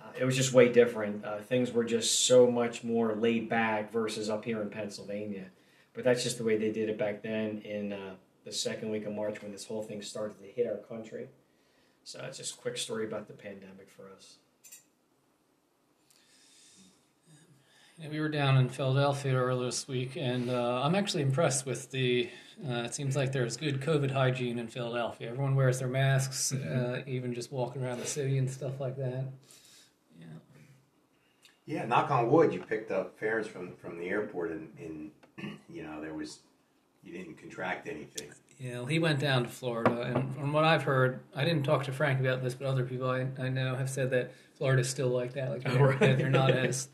[0.02, 1.24] Uh, it was just way different.
[1.24, 5.46] Uh, things were just so much more laid back versus up here in Pennsylvania.
[5.94, 9.06] But that's just the way they did it back then in uh, the second week
[9.06, 11.28] of March when this whole thing started to hit our country.
[12.02, 14.36] So it's just a quick story about the pandemic for us.
[17.98, 21.92] Yeah, we were down in Philadelphia earlier this week, and uh, I'm actually impressed with
[21.92, 22.28] the.
[22.68, 25.30] Uh, it seems like there's good COVID hygiene in Philadelphia.
[25.30, 29.26] Everyone wears their masks, uh, even just walking around the city and stuff like that.
[30.18, 30.26] Yeah.
[31.66, 35.10] Yeah, knock on wood, you picked up fares from from the airport, and, and
[35.68, 36.40] you know there was
[37.02, 38.30] you didn't contract anything.
[38.58, 41.84] Yeah, well, he went down to Florida, and from what I've heard, I didn't talk
[41.84, 45.08] to Frank about this, but other people I, I know have said that Florida's still
[45.08, 45.50] like that.
[45.50, 45.98] Like they're, right.
[45.98, 46.88] they're not as.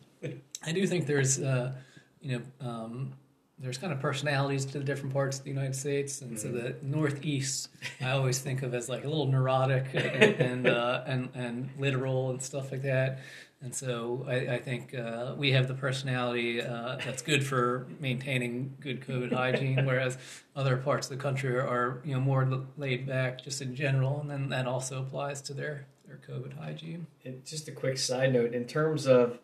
[0.64, 1.72] I do think there's, uh,
[2.20, 3.12] you know, um,
[3.58, 6.76] there's kind of personalities to the different parts of the United States, and so the
[6.82, 7.68] Northeast
[8.00, 12.30] I always think of as like a little neurotic and and, uh, and and literal
[12.30, 13.18] and stuff like that.
[13.62, 18.74] And so I, I think uh, we have the personality uh, that's good for maintaining
[18.80, 20.16] good COVID hygiene, whereas
[20.56, 24.30] other parts of the country are, you know more laid back just in general, and
[24.30, 27.06] then that also applies to their their COVID hygiene.
[27.24, 29.38] And just a quick side note in terms of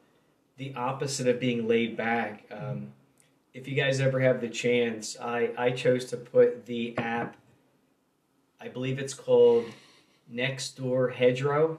[0.56, 2.92] the opposite of being laid back, um,
[3.54, 7.36] if you guys ever have the chance, I, I chose to put the app,
[8.60, 9.66] I believe it's called
[10.32, 11.78] Nextdoor Hedgerow.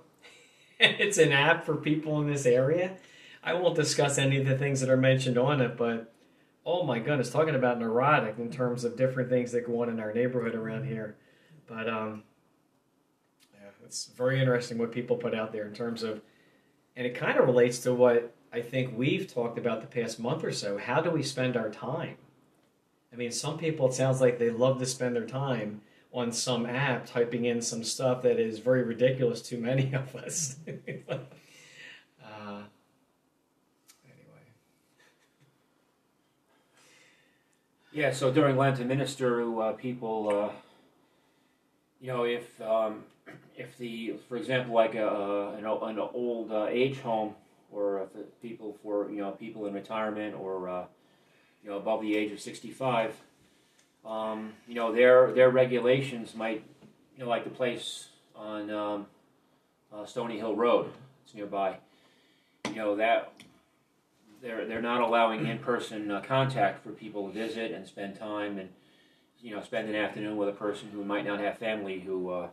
[0.79, 2.97] it's an app for people in this area.
[3.43, 6.13] I won't discuss any of the things that are mentioned on it, but
[6.65, 9.99] oh my goodness, talking about neurotic in terms of different things that go on in
[9.99, 11.15] our neighborhood around here.
[11.65, 12.23] But um,
[13.53, 16.21] yeah, it's very interesting what people put out there in terms of,
[16.95, 20.43] and it kind of relates to what I think we've talked about the past month
[20.43, 20.77] or so.
[20.77, 22.17] How do we spend our time?
[23.11, 25.81] I mean, some people, it sounds like they love to spend their time
[26.17, 30.55] on some app typing in some stuff that is very ridiculous to many of us.
[30.67, 30.73] uh,
[34.03, 34.43] anyway.
[37.93, 40.49] Yeah, so during Lent, to minister to uh, people, uh,
[42.01, 43.03] you know, if um,
[43.55, 47.35] if the, for example, like a, an, an old uh, age home,
[47.71, 48.07] or
[48.41, 50.85] people for you know people in retirement or uh,
[51.63, 53.13] you know above the age of sixty five,
[54.07, 56.63] um, you know their their regulations might,
[57.17, 59.05] you know, like the place on um,
[59.93, 60.91] uh, Stony Hill Road,
[61.25, 61.77] it's nearby.
[62.69, 63.33] You know that
[64.41, 68.57] they're they're not allowing in person uh, contact for people to visit and spend time
[68.57, 68.69] and
[69.41, 72.47] you know spend an afternoon with a person who might not have family who uh,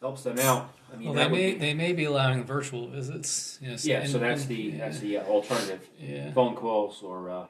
[0.00, 0.70] helps them out.
[0.92, 3.58] I mean, Well, they may be- they may be allowing virtual visits.
[3.62, 4.06] You know, yeah.
[4.06, 5.88] So that's the yeah, that's the uh, alternative.
[5.98, 6.32] yeah.
[6.32, 7.46] Phone calls or uh,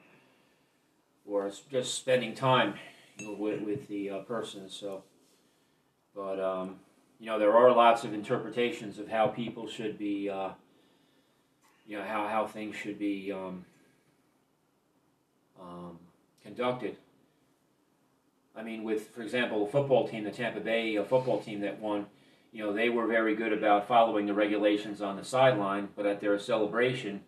[1.26, 2.74] or just spending time
[3.26, 4.68] with with the uh, person.
[4.68, 5.02] So,
[6.14, 6.76] but um,
[7.18, 10.28] you know there are lots of interpretations of how people should be.
[10.28, 10.50] Uh,
[11.86, 13.64] you know how, how things should be um,
[15.60, 15.98] um,
[16.42, 16.96] conducted.
[18.56, 22.06] I mean, with for example, a football team, the Tampa Bay football team that won,
[22.52, 26.20] you know, they were very good about following the regulations on the sideline, but at
[26.20, 27.22] their celebration,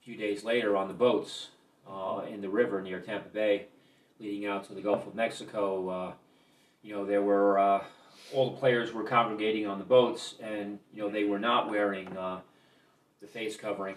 [0.00, 1.48] a few days later on the boats,
[1.88, 3.66] uh, in the river near Tampa Bay,
[4.20, 5.88] leading out to the Gulf of Mexico.
[5.88, 6.12] Uh,
[6.82, 7.82] you know, there were uh,
[8.32, 12.16] all the players were congregating on the boats, and you know they were not wearing
[12.16, 12.40] uh,
[13.20, 13.96] the face covering,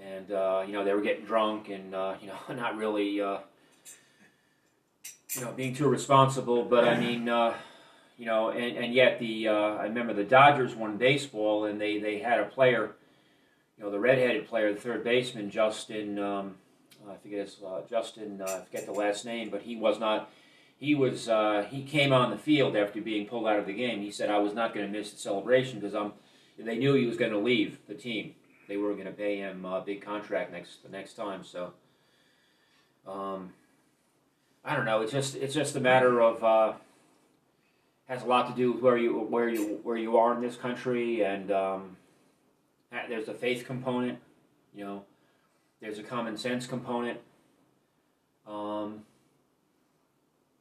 [0.00, 3.38] and uh, you know they were getting drunk and uh, you know not really you
[5.40, 6.64] know being too responsible.
[6.64, 7.26] But I mean,
[8.18, 12.18] you know, and, and yet the I remember the Dodgers won baseball, and they they
[12.18, 12.92] had a player,
[13.78, 16.18] you know, the redheaded player, the third baseman, Justin.
[16.18, 16.56] Um,
[17.10, 18.40] I forget his uh, Justin.
[18.40, 20.30] Uh, I forget the last name, but he was not.
[20.78, 21.28] He was.
[21.28, 24.00] Uh, he came on the field after being pulled out of the game.
[24.00, 26.12] He said, "I was not going to miss the celebration because I'm."
[26.58, 28.34] They knew he was going to leave the team.
[28.68, 31.42] They were going to pay him a big contract next the next time.
[31.42, 31.72] So,
[33.06, 33.52] um,
[34.64, 35.00] I don't know.
[35.00, 36.72] It's just it's just a matter of uh,
[38.08, 40.56] has a lot to do with where you where you where you are in this
[40.56, 41.96] country, and um,
[43.08, 44.18] there's a faith component.
[44.74, 45.04] You know,
[45.80, 47.20] there's a common sense component.
[48.46, 49.02] Um,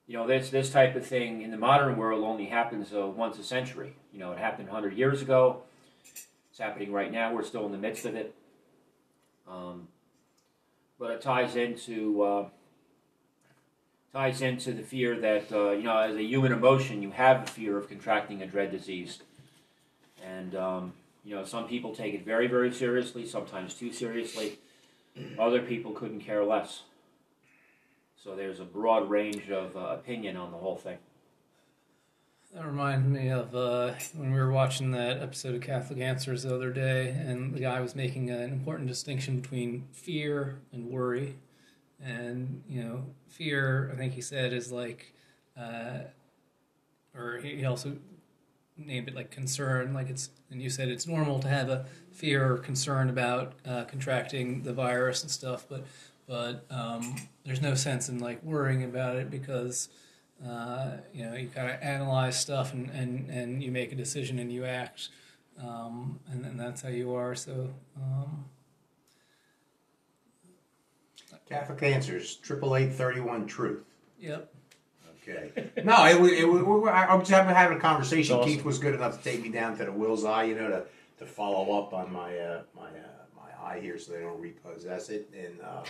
[0.07, 3.37] you know, this this type of thing in the modern world only happens uh, once
[3.37, 3.93] a century.
[4.11, 5.61] You know, it happened 100 years ago.
[6.51, 7.33] It's happening right now.
[7.33, 8.33] We're still in the midst of it.
[9.47, 9.87] Um,
[10.97, 12.45] but it ties into uh,
[14.13, 17.51] ties into the fear that uh, you know, as a human emotion, you have the
[17.51, 19.19] fear of contracting a dread disease,
[20.23, 23.25] and um, you know, some people take it very, very seriously.
[23.25, 24.59] Sometimes too seriously.
[25.37, 26.83] Other people couldn't care less.
[28.15, 30.97] So there's a broad range of uh, opinion on the whole thing.
[32.53, 36.53] That reminds me of uh, when we were watching that episode of Catholic Answers the
[36.53, 41.35] other day, and the guy was making an important distinction between fear and worry.
[42.03, 45.13] And, you know, fear, I think he said, is like,
[45.55, 45.99] uh,
[47.15, 47.97] or he also
[48.77, 51.85] named it like concern, like it's, and you said it's normal to have a
[52.19, 55.85] fear or concern about uh, contracting the virus and stuff, but,
[56.27, 59.87] but um, there's no sense in like worrying about it because
[60.45, 64.37] uh, you know, you kind of analyze stuff and, and, and you make a decision
[64.39, 65.09] and you act,
[65.61, 67.35] um, and, and that's how you are.
[67.35, 68.45] So, um,
[71.49, 73.83] Catholic Answers, triple eight thirty one truth.
[74.19, 74.53] yep.
[75.27, 75.69] Okay.
[75.83, 78.35] No, it, was- it, was- I was having, having a conversation.
[78.37, 78.49] Awesome.
[78.49, 80.83] Keith was good enough to take me down to the Wills Eye, you know, to,
[81.19, 85.09] to follow up on my uh, my uh, my eye here, so they don't repossess
[85.09, 85.29] it.
[85.37, 85.83] And uh,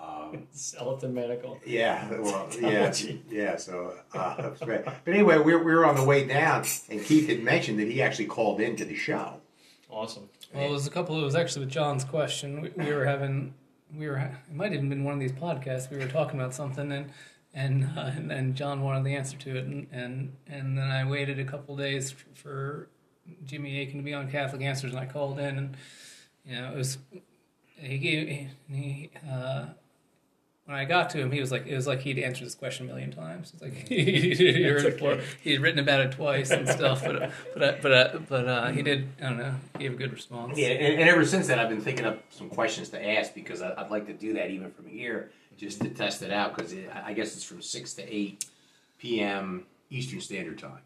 [0.00, 1.58] um, Skeleton medical.
[1.64, 2.92] yeah, well, yeah,
[3.30, 3.56] yeah.
[3.56, 4.50] So uh.
[4.60, 7.88] But anyway, we were, we were on the way down, and Keith had mentioned that
[7.88, 9.40] he actually called into the show.
[9.88, 10.28] Awesome.
[10.52, 11.20] Well, it was a couple.
[11.20, 12.60] It was actually with John's question.
[12.60, 13.54] We, we were having,
[13.94, 14.18] we were.
[14.18, 15.90] It might have even been one of these podcasts.
[15.90, 17.10] We were talking about something, and
[17.54, 21.08] and uh, and, and John wanted the answer to it, and and and then I
[21.08, 22.88] waited a couple days for
[23.46, 25.76] Jimmy Akin to be on Catholic Answers, and I called in, and
[26.44, 26.98] you know it was
[27.76, 28.48] he gave he.
[28.68, 29.66] he uh,
[30.70, 32.86] when I got to him, he was like, it was like he'd answered this question
[32.86, 33.52] a million times.
[33.52, 37.30] It's like he heard it before, he'd written about it twice and stuff, but uh,
[37.54, 39.08] but uh, but uh, but uh, he did.
[39.20, 39.54] I don't know.
[39.76, 40.56] He gave a good response.
[40.56, 43.62] Yeah, and, and ever since then, I've been thinking up some questions to ask because
[43.62, 46.54] I, I'd like to do that even from here, just to test it out.
[46.54, 46.72] Because
[47.04, 48.44] I guess it's from six to eight
[48.98, 49.66] p.m.
[49.90, 50.82] Eastern Standard Time.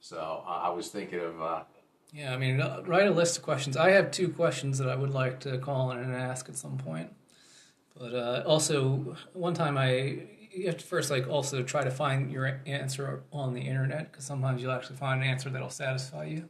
[0.00, 1.62] So uh, I was thinking of uh,
[2.12, 3.76] Yeah, I mean, uh, write a list of questions.
[3.76, 6.78] I have two questions that I would like to call in and ask at some
[6.78, 7.12] point.
[7.98, 12.32] But uh, also, one time I you have to first like also try to find
[12.32, 16.48] your answer on the internet because sometimes you'll actually find an answer that'll satisfy you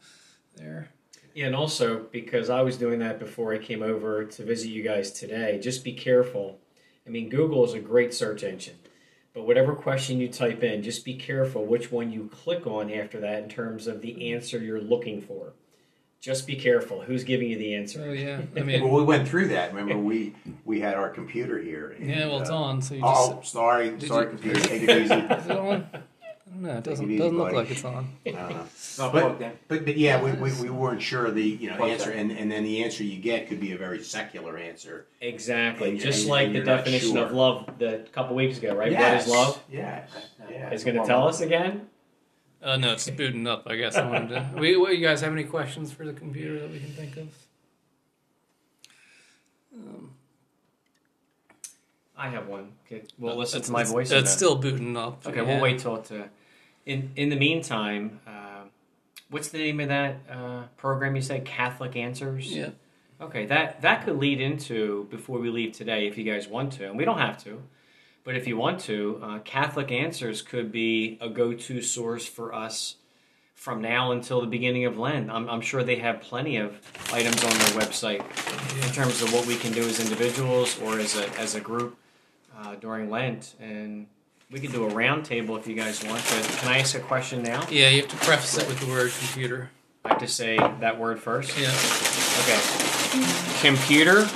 [0.56, 0.88] there.
[1.34, 4.82] Yeah, and also because I was doing that before I came over to visit you
[4.82, 6.58] guys today, just be careful.
[7.06, 8.78] I mean, Google is a great search engine,
[9.38, 13.20] but whatever question you type in, just be careful which one you click on after
[13.20, 15.52] that in terms of the answer you're looking for.
[16.20, 18.04] Just be careful who's giving you the answer.
[18.08, 19.72] Oh yeah, I mean, well, we went through that.
[19.72, 21.90] Remember, we we had our computer here.
[21.96, 23.30] and, yeah, well, it's uh, on, so you just.
[23.30, 24.58] Oh, sorry, sorry, you- computer.
[24.68, 25.14] Take it easy.
[25.14, 25.86] Is it on?
[26.66, 26.78] I.
[26.78, 28.08] It doesn't easy, doesn't look like it's on.
[28.26, 28.66] I don't know.
[28.98, 32.10] Not But- But but yeah, we, we, we weren't sure the you know What's answer,
[32.10, 35.06] and, and then the answer you get could be a very secular answer.
[35.20, 37.26] Exactly, And- just and- like and the definition sure.
[37.26, 38.92] of love the a couple weeks ago, right?
[38.92, 39.26] Yes.
[39.28, 39.62] What is love?
[39.70, 40.10] Yes.
[40.50, 40.70] Yeah.
[40.70, 41.88] Is going to tell us again.
[42.60, 43.64] Uh, no, it's booting up.
[43.68, 44.50] I guess I wanted to.
[44.60, 47.28] We, what, you guys have any questions for the computer that we can think of?
[49.74, 50.10] Um,
[52.16, 52.72] I have one.
[52.86, 54.10] Okay, well, uh, listen it's- to my voice.
[54.10, 55.24] It's still booting up.
[55.26, 55.42] Okay, Yeah.
[55.46, 56.10] we'll wait till it.
[56.10, 56.24] Uh,
[56.88, 58.62] in in the meantime, uh,
[59.30, 61.44] what's the name of that uh, program you said?
[61.44, 62.50] Catholic Answers.
[62.50, 62.70] Yeah.
[63.20, 66.86] Okay, that that could lead into before we leave today, if you guys want to,
[66.88, 67.62] and we don't have to,
[68.24, 72.96] but if you want to, uh, Catholic Answers could be a go-to source for us
[73.54, 75.30] from now until the beginning of Lent.
[75.30, 76.80] I'm, I'm sure they have plenty of
[77.12, 78.20] items on their website
[78.86, 81.98] in terms of what we can do as individuals or as a, as a group
[82.56, 83.56] uh, during Lent.
[83.60, 84.06] And
[84.50, 86.22] we could do a round table if you guys want.
[86.24, 87.66] But can I ask a question now?
[87.70, 89.70] Yeah, you have to preface it with the word computer.
[90.04, 91.58] I have to say that word first.
[91.58, 91.68] Yeah.
[92.40, 93.60] Okay.
[93.60, 94.26] Computer,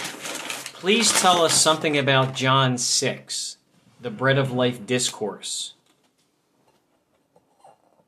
[0.75, 3.57] please tell us something about John 6,
[4.03, 5.75] the Bread of Life Discourse.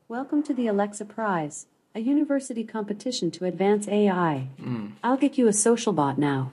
[0.07, 4.49] Welcome to the Alexa Prize, a university competition to advance AI.
[4.61, 4.89] Hmm.
[5.03, 6.53] I'll get you a social bot now.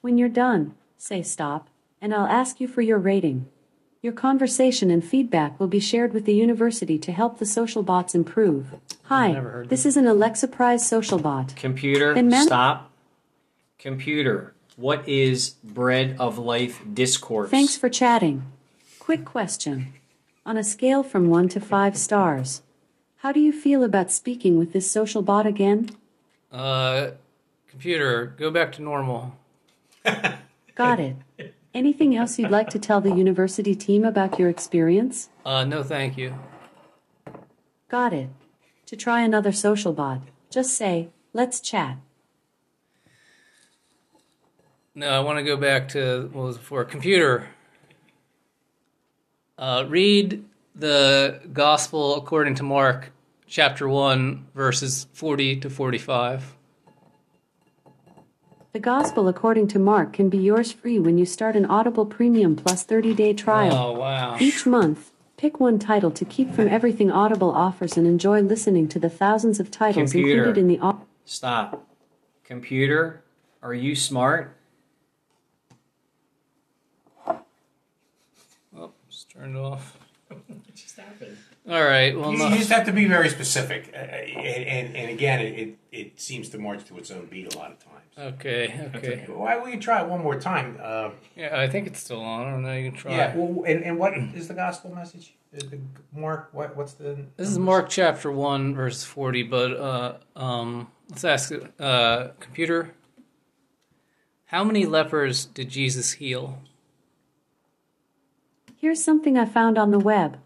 [0.00, 1.68] When you're done, say stop,
[2.00, 3.46] and I'll ask you for your rating.
[4.00, 8.14] Your conversation and feedback will be shared with the university to help the social bots
[8.14, 8.76] improve.
[9.04, 11.56] Hi, this is an Alexa Prize social bot.
[11.56, 12.92] Computer, man- stop.
[13.76, 17.50] Computer, what is Bread of Life Discourse?
[17.50, 18.44] Thanks for chatting.
[19.00, 19.92] Quick question.
[20.46, 22.62] On a scale from 1 to 5 stars,
[23.18, 25.90] how do you feel about speaking with this social bot again?
[26.52, 27.10] Uh,
[27.68, 29.36] computer, go back to normal.
[30.76, 31.16] Got it.
[31.78, 35.28] Anything else you'd like to tell the university team about your experience?
[35.44, 36.34] Uh, no, thank you.
[37.88, 38.30] Got it.
[38.86, 41.98] To try another social bot, just say, let's chat.
[44.96, 46.84] No, I want to go back to what was before?
[46.84, 47.46] Computer.
[49.56, 53.12] Uh, read the Gospel according to Mark,
[53.46, 56.57] chapter 1, verses 40 to 45.
[58.72, 62.54] The Gospel according to Mark can be yours free when you start an Audible Premium
[62.54, 63.74] Plus 30 day trial.
[63.74, 64.36] Oh, wow.
[64.38, 68.98] Each month, pick one title to keep from everything Audible offers and enjoy listening to
[68.98, 70.40] the thousands of titles Computer.
[70.44, 71.86] included in the au- Stop.
[72.44, 73.22] Computer,
[73.62, 74.54] are you smart?
[77.26, 79.96] Oh, just turned off.
[80.28, 80.40] What
[80.82, 81.36] just happened?
[81.68, 82.48] All right, well, You, no.
[82.48, 86.20] you just have to be very specific, uh, and, and, and again, it, it, it
[86.20, 87.94] seems to march to its own beat a lot of times.
[88.36, 89.24] Okay, okay.
[89.28, 90.76] Why will you try it one more time?
[90.82, 92.46] Uh, Yeah, I think it's still on.
[92.46, 92.74] I don't know.
[92.74, 93.12] You can try.
[93.16, 93.36] yeah.
[93.36, 95.34] Well, and, and what is the gospel message?
[95.52, 95.78] The, the
[96.12, 96.48] Mark.
[96.52, 97.16] What what's the?
[97.36, 102.92] This is Mark chapter 1, verse 40, but uh, um, let's ask uh, computer.
[104.46, 106.60] How many lepers did Jesus heal?
[108.76, 110.38] Here's something I found on the web.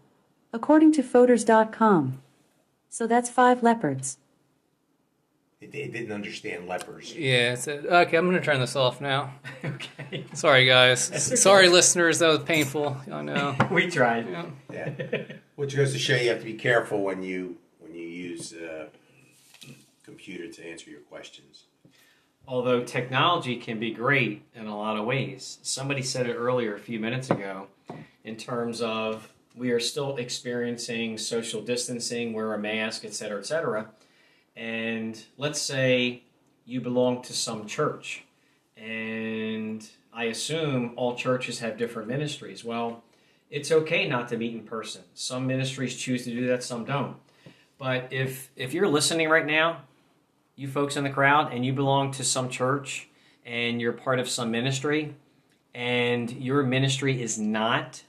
[0.53, 2.21] According to Foters.com.
[2.89, 4.19] So that's five leopards.
[5.59, 7.15] It, it didn't understand lepers.
[7.15, 9.33] Yeah, it's a, okay, I'm going to turn this off now.
[9.65, 10.25] Okay.
[10.33, 11.01] Sorry, guys.
[11.41, 12.19] Sorry, listeners.
[12.19, 12.97] That was painful.
[13.11, 13.55] I know.
[13.71, 14.29] We tried.
[14.29, 14.45] Yeah.
[14.71, 15.23] Yeah.
[15.55, 18.87] Which goes to show you have to be careful when you when you use uh,
[20.03, 21.63] computer to answer your questions.
[22.47, 25.59] Although technology can be great in a lot of ways.
[25.63, 27.67] Somebody said it earlier a few minutes ago
[28.23, 33.45] in terms of we are still experiencing social distancing, wear a mask, et cetera, et
[33.45, 33.89] cetera.
[34.55, 36.23] And let's say
[36.65, 38.23] you belong to some church,
[38.77, 42.63] and I assume all churches have different ministries.
[42.63, 43.03] Well,
[43.49, 45.03] it's okay not to meet in person.
[45.13, 47.17] Some ministries choose to do that, some don't.
[47.77, 49.81] But if if you're listening right now
[50.55, 53.07] you folks in the crowd and you belong to some church
[53.45, 55.15] and you're part of some ministry
[55.73, 58.03] and your ministry is not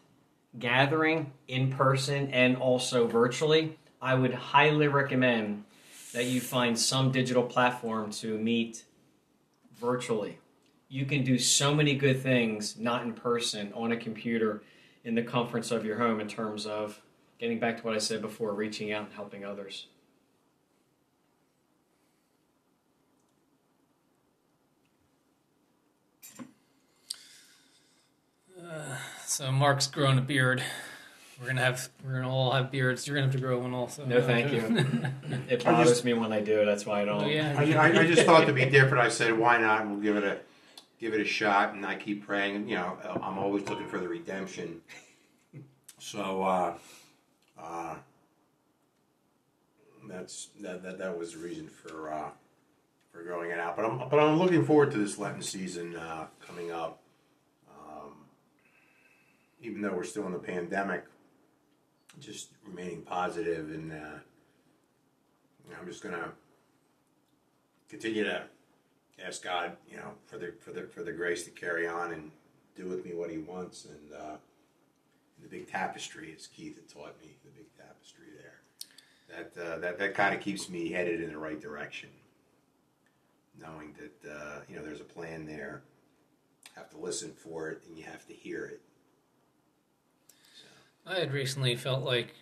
[0.59, 5.65] gathering in person and also virtually, I would highly recommend
[6.13, 8.85] that you find some digital platform to meet
[9.75, 10.39] virtually.
[10.89, 14.63] You can do so many good things not in person on a computer
[15.05, 17.01] in the comforts of your home in terms of
[17.39, 19.89] getting back to what I said before, reaching out and helping others.
[29.27, 30.63] So Mark's growing a beard.
[31.41, 31.89] We're gonna have.
[32.05, 33.07] We're gonna all have beards.
[33.07, 34.05] You're gonna have to grow one also.
[34.05, 34.63] No, thank you.
[35.49, 36.65] It bothers just- me when I do.
[36.65, 37.29] That's why I don't.
[37.29, 37.55] Yeah.
[37.59, 39.05] I, I, I just thought to be different.
[39.05, 39.87] I said, why not?
[39.89, 40.39] We'll give it a
[41.01, 42.69] give it a shot, and I keep praying.
[42.69, 44.81] You know, I'm always looking for the redemption.
[45.99, 46.75] So uh,
[47.61, 47.97] uh,
[50.09, 52.29] that's that, that that was the reason for uh,
[53.13, 53.77] for growing it out.
[53.77, 57.01] But I'm but I'm looking forward to this Lenten season uh, coming up.
[59.65, 61.05] Even though we're still in the pandemic,
[62.21, 63.93] just remaining positive and.
[63.93, 64.19] Uh,
[65.79, 66.33] I'm just gonna
[67.89, 68.43] continue to
[69.25, 72.31] ask God, you know, for the for the for the grace to carry on and
[72.77, 73.87] do with me what He wants.
[73.87, 74.37] And uh,
[75.43, 78.61] the big tapestry, as Keith had taught me, the big tapestry there,
[79.37, 82.11] that uh, that that kind of keeps me headed in the right direction,
[83.61, 85.83] knowing that uh, you know there's a plan there.
[86.77, 88.81] Have to listen for it, and you have to hear it.
[91.07, 92.35] I had recently felt like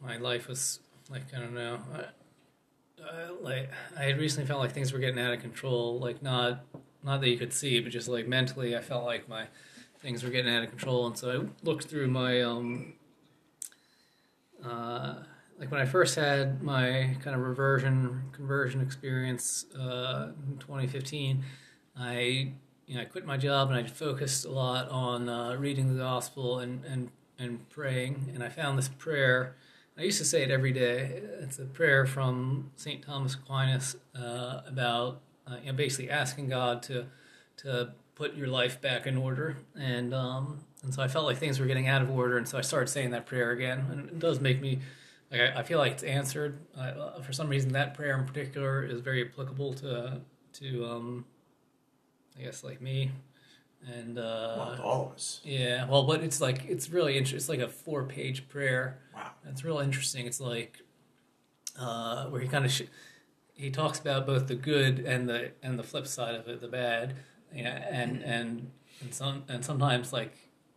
[0.00, 1.78] my life was like I don't know.
[1.94, 5.98] I, uh, like I had recently felt like things were getting out of control.
[5.98, 6.64] Like not
[7.02, 9.46] not that you could see, but just like mentally, I felt like my
[10.00, 12.92] things were getting out of control, and so I looked through my um,
[14.64, 15.14] uh,
[15.58, 21.42] like when I first had my kind of reversion conversion experience uh, in 2015,
[21.96, 22.52] I
[22.86, 26.02] you know I quit my job and I focused a lot on uh, reading the
[26.02, 27.10] gospel and and
[27.40, 29.56] and praying, and I found this prayer.
[29.98, 31.22] I used to say it every day.
[31.40, 33.02] It's a prayer from St.
[33.02, 37.06] Thomas Aquinas uh, about uh, you know, basically asking God to
[37.58, 41.58] to put your life back in order, and um, and so I felt like things
[41.58, 44.18] were getting out of order, and so I started saying that prayer again, and it
[44.18, 44.80] does make me
[45.30, 46.58] like I, I feel like it's answered.
[46.76, 50.20] Uh, for some reason, that prayer in particular is very applicable to
[50.54, 51.24] to um,
[52.38, 53.10] I guess like me,
[53.86, 55.40] and uh, Well, all of us.
[55.44, 57.36] yeah, well, but it's like it's really interesting.
[57.38, 58.98] It's like a four page prayer.
[59.14, 59.30] Wow.
[59.48, 60.26] It's real interesting.
[60.26, 60.80] It's like
[61.78, 62.82] uh, where he kind of sh-
[63.54, 66.68] he talks about both the good and the and the flip side of it, the
[66.68, 67.16] bad.
[67.54, 68.70] Yeah, and and
[69.00, 70.32] and some and sometimes like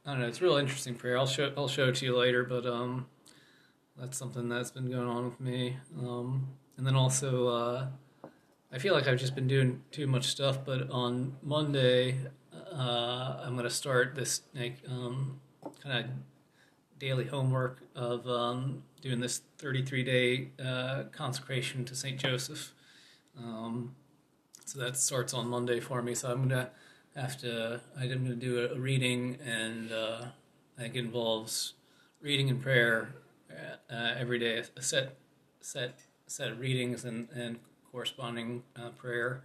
[0.05, 0.27] I don't know.
[0.27, 1.17] It's a real interesting prayer.
[1.17, 3.07] I'll show I'll show it to you later, but um,
[3.97, 5.77] that's something that's been going on with me.
[5.99, 6.47] Um,
[6.77, 7.87] and then also uh,
[8.71, 10.65] I feel like I've just been doing too much stuff.
[10.65, 12.17] But on Monday,
[12.73, 15.39] uh, I'm going to start this like um,
[15.81, 16.11] kind of
[16.99, 22.73] daily homework of um, doing this 33 day uh, consecration to Saint Joseph.
[23.37, 23.95] Um,
[24.65, 26.15] so that starts on Monday for me.
[26.15, 26.69] So I'm gonna
[27.15, 27.81] have to.
[27.99, 30.25] I'm gonna do a, a reading, and uh,
[30.77, 31.73] I think it involves
[32.21, 33.09] reading and prayer
[33.51, 34.63] uh, uh, every day.
[34.77, 35.17] A set
[35.59, 37.59] set set of readings and and
[37.91, 39.43] corresponding uh, prayer.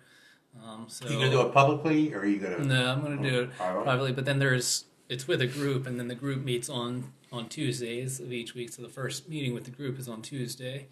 [0.64, 2.59] Um, so you gonna do it publicly, or are you gonna?
[2.64, 3.84] no, I'm going to do it Alright.
[3.84, 4.12] privately.
[4.12, 8.20] But then there's it's with a group, and then the group meets on on Tuesdays
[8.20, 8.72] of each week.
[8.72, 10.88] So the first meeting with the group is on Tuesday,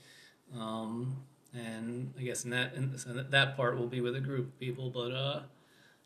[0.59, 1.17] um,
[1.55, 4.61] and I guess in that in, so that- part will be with a group of
[4.61, 4.91] people.
[4.91, 5.41] But uh,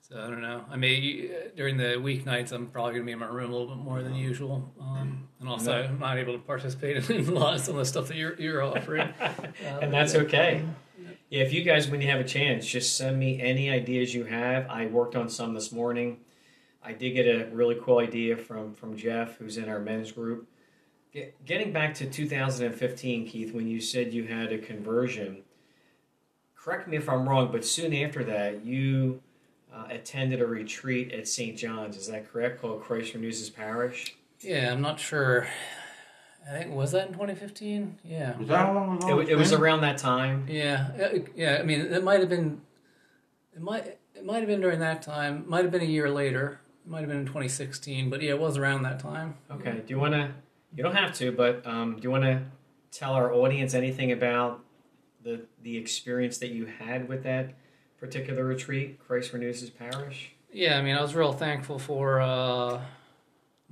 [0.00, 0.64] so I don't know.
[0.70, 3.74] I may during the weeknights I'm probably going to be in my room a little
[3.74, 7.54] bit more than usual, um, and also I'm not able to participate in a lot
[7.54, 9.08] of some of the stuff that you're you're offering.
[9.64, 10.64] and that's okay.
[11.30, 14.24] Yeah, if you guys, when you have a chance, just send me any ideas you
[14.24, 14.68] have.
[14.68, 16.18] I worked on some this morning.
[16.82, 20.48] I did get a really cool idea from from Jeff, who's in our men's group.
[21.12, 25.42] Get, getting back to 2015, Keith, when you said you had a conversion,
[26.56, 29.22] correct me if I'm wrong, but soon after that, you
[29.72, 31.56] uh, attended a retreat at St.
[31.56, 31.96] John's.
[31.96, 32.60] Is that correct?
[32.60, 34.16] Called Christ Renews His Parish.
[34.40, 35.46] Yeah, I'm not sure.
[36.48, 37.98] I think was that in 2015.
[38.04, 38.36] Yeah.
[38.38, 39.20] Was that how long ago?
[39.20, 40.46] It, it was around that time.
[40.48, 41.58] Yeah, uh, yeah.
[41.60, 42.60] I mean, it might have been.
[43.54, 43.98] It might.
[44.14, 45.44] It might have been during that time.
[45.46, 46.60] Might have been a year later.
[46.84, 48.10] It might have been in 2016.
[48.10, 49.36] But yeah, it was around that time.
[49.50, 49.72] Okay.
[49.72, 50.32] Do you want to?
[50.74, 52.42] You don't have to, but um, do you want to
[52.92, 54.64] tell our audience anything about
[55.22, 57.54] the the experience that you had with that
[57.98, 60.32] particular retreat, Christ Renews His Parish?
[60.52, 62.80] Yeah, I mean, I was real thankful for uh,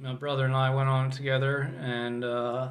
[0.01, 2.69] my brother and I went on together, and uh,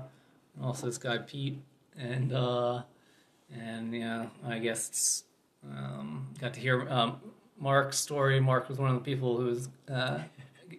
[0.61, 1.59] also this guy Pete,
[1.97, 2.84] and uh,
[3.53, 5.23] and yeah, I guess
[5.69, 7.19] um, got to hear um,
[7.59, 8.39] Mark's story.
[8.39, 10.19] Mark was one of the people who was uh,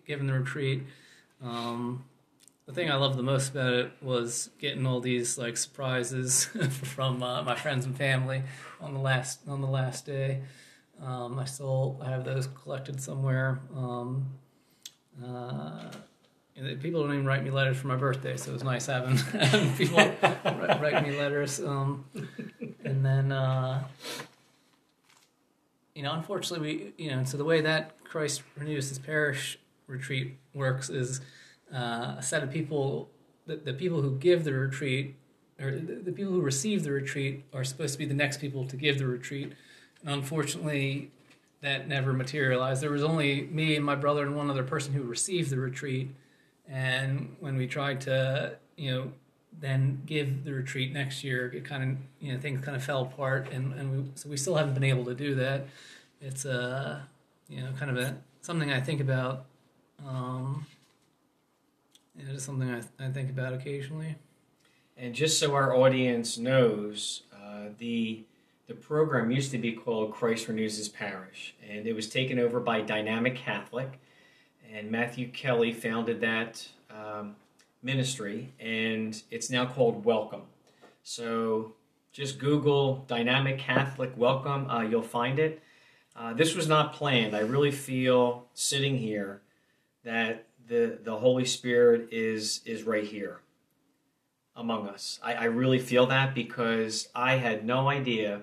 [0.06, 0.84] given the retreat.
[1.42, 2.04] Um,
[2.66, 7.22] the thing I loved the most about it was getting all these like surprises from
[7.22, 8.42] uh, my friends and family
[8.80, 10.42] on the last on the last day.
[11.02, 13.60] Um, I still have those collected somewhere.
[13.74, 14.26] Um,
[15.24, 15.90] uh,
[16.80, 19.74] people don't even write me letters for my birthday, so it was nice having, having
[19.74, 21.60] people write, write me letters.
[21.60, 22.04] Um,
[22.84, 23.84] and then, uh,
[25.94, 30.36] you know, unfortunately, we, you know, so the way that Christ Renews His Parish retreat
[30.54, 31.20] works is
[31.74, 33.08] uh, a set of people,
[33.46, 35.16] the, the people who give the retreat,
[35.60, 38.64] or the, the people who receive the retreat, are supposed to be the next people
[38.66, 39.52] to give the retreat.
[40.02, 41.10] And unfortunately,
[41.60, 42.82] that never materialized.
[42.82, 46.14] There was only me and my brother and one other person who received the retreat.
[46.70, 49.12] And when we tried to, you know,
[49.60, 53.02] then give the retreat next year, it kind of, you know, things kind of fell
[53.02, 55.66] apart, and and we, so we still haven't been able to do that.
[56.20, 57.00] It's uh,
[57.48, 59.46] you know, kind of a something I think about.
[60.06, 60.66] Um,
[62.18, 64.16] it is something I, I think about occasionally.
[64.96, 68.24] And just so our audience knows, uh, the
[68.66, 72.60] the program used to be called Christ Renews His Parish, and it was taken over
[72.60, 73.98] by Dynamic Catholic,
[74.72, 77.36] and Matthew Kelly founded that um,
[77.82, 80.42] ministry, and it's now called Welcome.
[81.02, 81.72] So
[82.12, 85.62] just Google Dynamic Catholic Welcome, uh, you'll find it.
[86.16, 87.34] Uh, this was not planned.
[87.34, 89.40] I really feel sitting here
[90.04, 93.40] that the the Holy Spirit is is right here
[94.56, 95.20] among us.
[95.22, 98.42] I, I really feel that because I had no idea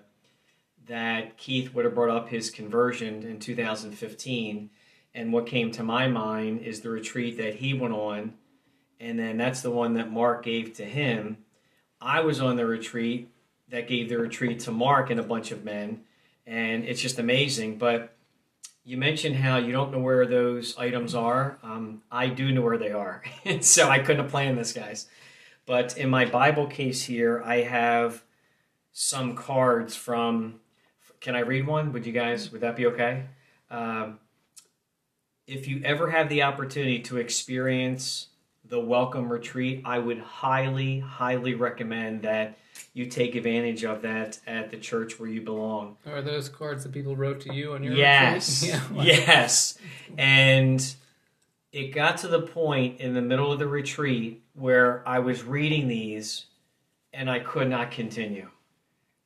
[0.87, 4.69] that Keith would have brought up his conversion in 2015.
[5.15, 8.33] And what came to my mind is the retreat that he went on.
[8.99, 11.37] And then that's the one that Mark gave to him.
[12.01, 13.29] I was on the retreat
[13.69, 16.01] that gave the retreat to Mark and a bunch of men.
[16.45, 17.77] And it's just amazing.
[17.77, 18.13] But
[18.83, 21.57] you mentioned how you don't know where those items are.
[21.63, 23.23] Um, I do know where they are.
[23.61, 25.07] so I couldn't have planned this, guys.
[25.65, 28.21] But in my Bible case here, I have
[28.91, 30.59] some cards from.
[31.21, 31.93] Can I read one?
[31.93, 32.51] Would you guys?
[32.51, 33.23] Would that be okay?
[33.71, 34.19] Um,
[35.47, 38.27] if you ever have the opportunity to experience
[38.67, 42.57] the Welcome Retreat, I would highly, highly recommend that
[42.93, 45.97] you take advantage of that at the church where you belong.
[46.07, 48.63] Are those cards that people wrote to you on your Yes.
[48.65, 48.81] Yeah.
[49.03, 49.77] Yes.
[50.17, 50.95] And
[51.71, 55.87] it got to the point in the middle of the retreat where I was reading
[55.87, 56.45] these
[57.13, 58.49] and I could not continue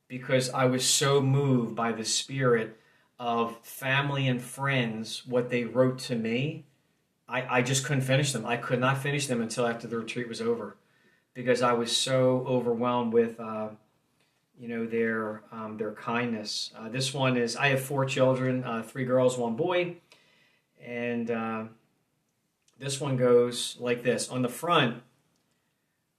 [0.07, 2.77] because I was so moved by the spirit
[3.19, 6.65] of family and friends, what they wrote to me.
[7.27, 8.45] I, I just couldn't finish them.
[8.45, 10.77] I could not finish them until after the retreat was over
[11.33, 13.69] because I was so overwhelmed with, uh,
[14.57, 16.71] you know, their um, their kindness.
[16.75, 19.97] Uh, this one is I have four children, uh, three girls, one boy,
[20.83, 21.63] and uh,
[22.79, 25.03] this one goes like this on the front.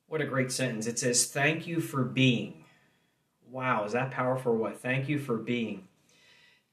[0.06, 0.86] What a great sentence!
[0.86, 2.64] It says, "Thank you for being."
[3.50, 4.56] Wow, is that powerful?
[4.56, 4.80] What?
[4.80, 5.88] Thank you for being.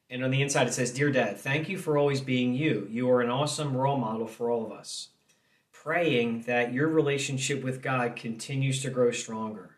[0.10, 2.88] And on the inside, it says, Dear Dad, thank you for always being you.
[2.90, 5.10] You are an awesome role model for all of us.
[5.74, 9.78] Praying that your relationship with God continues to grow stronger.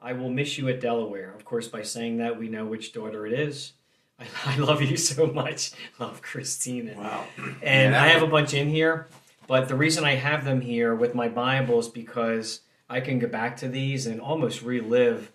[0.00, 1.32] I will miss you at Delaware.
[1.34, 3.72] Of course, by saying that, we know which daughter it is.
[4.20, 5.72] I, I love you so much.
[5.98, 6.94] Love Christina.
[6.96, 7.24] Wow.
[7.62, 9.08] And Yeah, I have a bunch in here,
[9.48, 13.26] but the reason I have them here with my Bible is because I can go
[13.26, 15.32] back to these and almost relive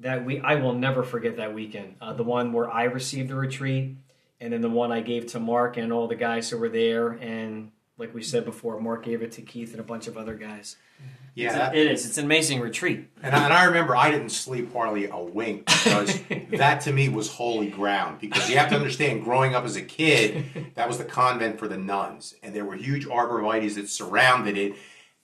[0.00, 0.40] that we.
[0.40, 1.96] I will never forget that weekend.
[2.00, 3.96] Uh, the one where I received the retreat,
[4.40, 7.10] and then the one I gave to Mark and all the guys who were there.
[7.10, 10.34] And like we said before, Mark gave it to Keith and a bunch of other
[10.34, 10.76] guys.
[11.34, 12.04] Yeah, that- it is.
[12.04, 13.08] It's an amazing retreat.
[13.22, 16.18] And I, and I remember I didn't sleep hardly a wink because
[16.56, 18.18] that to me was holy ground.
[18.20, 21.68] Because you have to understand, growing up as a kid, that was the convent for
[21.68, 24.74] the nuns, and there were huge arborvitaes that surrounded it.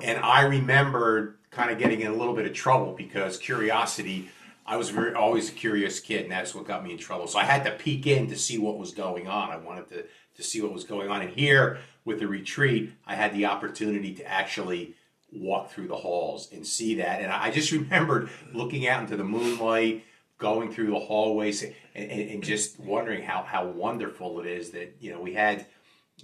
[0.01, 4.29] And I remembered kind of getting in a little bit of trouble because curiosity.
[4.67, 7.27] I was very always a curious kid, and that's what got me in trouble.
[7.27, 9.51] So I had to peek in to see what was going on.
[9.51, 10.05] I wanted to
[10.37, 11.23] to see what was going on.
[11.23, 14.95] And here with the retreat, I had the opportunity to actually
[15.33, 17.21] walk through the halls and see that.
[17.21, 20.05] And I just remembered looking out into the moonlight,
[20.39, 24.97] going through the hallways, and, and, and just wondering how, how wonderful it is that,
[25.01, 25.67] you know, we had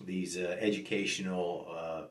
[0.05, 2.03] these uh, educational uh,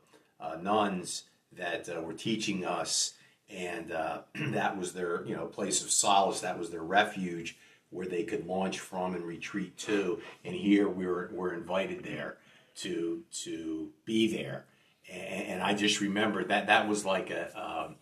[0.43, 1.23] uh, nuns
[1.57, 3.13] that uh, were teaching us,
[3.49, 4.21] and uh,
[4.51, 6.41] that was their, you know, place of solace.
[6.41, 7.57] That was their refuge
[7.89, 10.19] where they could launch from and retreat to.
[10.45, 12.37] And here we were, were invited there
[12.75, 14.65] to to be there
[15.11, 17.95] and, and I just remember that that was like a um,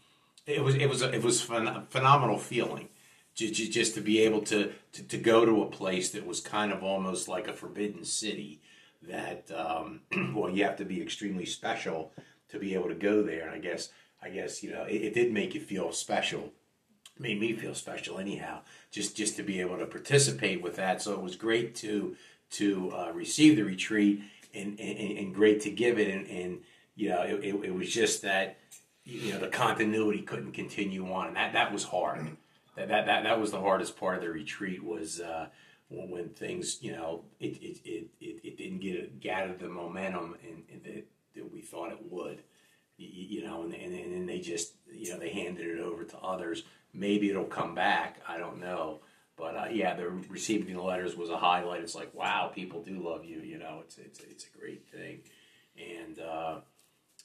[0.46, 2.90] it was it was a, it was phen- phenomenal feeling
[3.36, 6.72] just, just to be able to, to to go to a place that was kind
[6.72, 8.62] of almost like a forbidden city
[9.04, 10.02] that um,
[10.36, 12.12] well you have to be extremely special
[12.50, 13.90] to be able to go there and I guess
[14.28, 16.52] I guess you know it, it did make you feel special.
[17.18, 18.60] Made me feel special anyhow
[18.92, 21.02] just just to be able to participate with that.
[21.02, 22.16] So it was great to
[22.52, 24.22] to uh, receive the retreat
[24.54, 26.14] and, and, and great to give it.
[26.14, 26.60] And, and
[26.96, 28.58] you know it, it, was just that
[29.04, 31.28] you know the continuity couldn't continue on.
[31.28, 32.28] And that that was hard.
[32.76, 35.48] That that that, that was the hardest part of the retreat was uh,
[35.88, 40.36] when, when things you know it it, it, it, it didn't get gather the momentum
[40.44, 42.44] and that, that we thought it would
[42.98, 46.04] you, you know and, and and then they just you know they handed it over
[46.04, 46.64] to others.
[46.94, 49.00] Maybe it'll come back i don't know.
[49.38, 51.82] But uh, yeah the receiving the letters was a highlight.
[51.82, 55.20] It's like wow people do love you you know it's it's, it's a great thing.
[55.78, 56.56] And uh,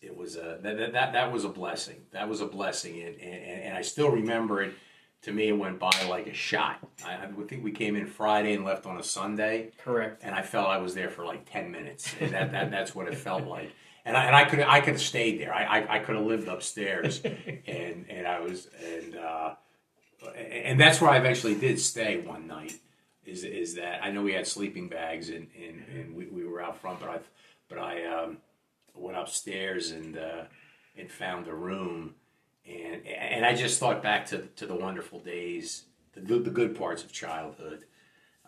[0.02, 2.02] it was a that, that that that was a blessing.
[2.12, 3.00] That was a blessing.
[3.02, 4.74] And, and and i still remember it.
[5.22, 6.80] To me it went by like a shot.
[7.06, 9.70] I, I think we came in friday and left on a sunday.
[9.78, 10.22] Correct.
[10.24, 12.14] and I felt I was there for like ten minutes.
[12.20, 13.70] And that, that that's what it felt like.
[14.04, 15.54] And I, and I could I could have stayed there.
[15.54, 19.54] I, I, I could have lived upstairs, and and I was and uh,
[20.36, 22.74] and that's where I eventually did stay one night.
[23.24, 26.60] Is is that I know we had sleeping bags and and, and we, we were
[26.60, 27.18] out front, but I
[27.68, 28.38] but I um,
[28.94, 30.44] went upstairs and uh,
[30.96, 32.16] and found a room,
[32.66, 35.84] and and I just thought back to to the wonderful days,
[36.14, 37.84] the good the good parts of childhood.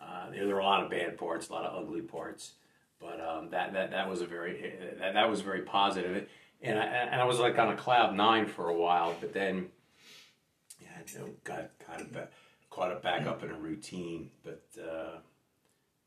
[0.01, 2.51] Uh, there, there were a lot of bad parts, a lot of ugly parts,
[2.99, 5.63] but um, that, that that was a very that, that was very.
[6.61, 9.67] And I and I was like on a cloud nine for a while, but then
[10.79, 12.29] you know, got kind of ba-
[12.69, 15.17] caught it back up in a routine, but uh,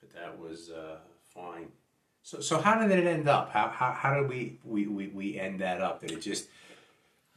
[0.01, 0.99] but that was uh,
[1.35, 1.69] fine.
[2.23, 3.53] So so how did it end up?
[3.53, 6.01] How how, how did we, we, we, we end that up?
[6.01, 6.49] Did it just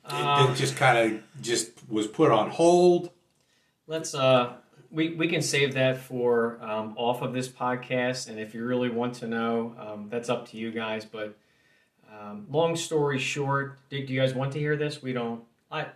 [0.09, 3.11] it, it just kind of just was put on hold?
[3.87, 4.53] Let's uh
[4.91, 8.89] we, we can save that for um, off of this podcast and if you really
[8.89, 11.05] want to know, um, that's up to you guys.
[11.05, 11.37] But
[12.11, 15.01] um, long story short, do, do you guys want to hear this?
[15.01, 15.87] We don't I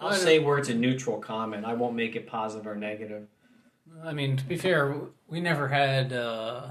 [0.00, 1.64] I'll I say where it's a neutral comment.
[1.64, 3.28] I won't make it positive or negative.
[4.02, 4.94] I mean, to be fair,
[5.26, 6.12] we never had.
[6.12, 6.68] Uh,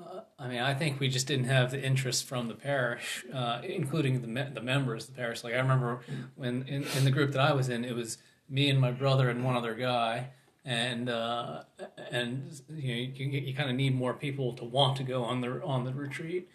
[0.00, 3.60] uh, I mean, I think we just didn't have the interest from the parish, uh,
[3.62, 5.44] including the me- the members of the parish.
[5.44, 6.00] Like I remember
[6.34, 9.28] when in, in the group that I was in, it was me and my brother
[9.28, 10.28] and one other guy,
[10.64, 11.62] and uh,
[12.10, 15.40] and you know you, you kind of need more people to want to go on
[15.40, 16.48] the on the retreat.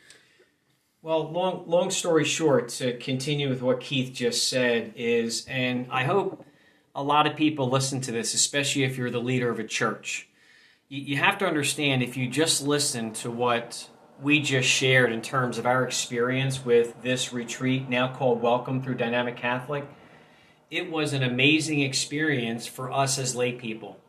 [1.01, 6.03] Well, long long story short, to continue with what Keith just said is, and I
[6.03, 6.45] hope
[6.93, 10.27] a lot of people listen to this, especially if you're the leader of a church.
[10.89, 13.89] You, you have to understand if you just listen to what
[14.21, 18.95] we just shared in terms of our experience with this retreat, now called Welcome through
[18.95, 19.87] Dynamic Catholic,
[20.72, 23.99] it was an amazing experience for us as lay people.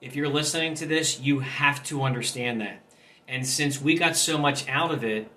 [0.00, 2.82] If you're listening to this, you have to understand that.
[3.28, 5.30] And since we got so much out of it,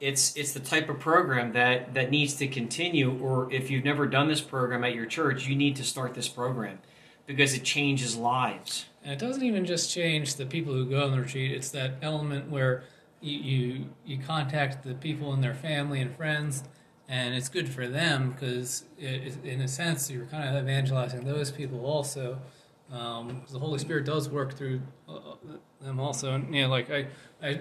[0.00, 4.06] it's it's the type of program that that needs to continue or if you've never
[4.06, 6.78] done this program at your church you need to start this program
[7.26, 11.12] because it changes lives And it doesn't even just change the people who go on
[11.12, 11.52] the retreat.
[11.52, 12.84] It's that element where
[13.20, 16.64] you, you you contact the people and their family and friends,
[17.08, 21.84] and it's good for them because in a sense you're kind of evangelizing those people
[21.84, 22.38] also.
[22.92, 25.34] Um, 'cause the Holy Spirit does work through uh,
[25.80, 27.06] them also, and you know, like I,
[27.42, 27.60] I,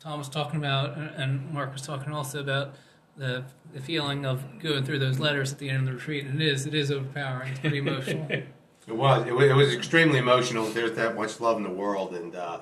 [0.00, 2.74] Tom was talking about, and- and Mark was talking also about
[3.16, 6.42] the the feeling of going through those letters at the end of the retreat, and
[6.42, 7.50] it is it is overpowering.
[7.52, 8.28] It's pretty emotional.
[8.86, 9.26] It was.
[9.26, 10.66] It was, it was extremely emotional.
[10.66, 12.58] There's that much love in the world, and uh,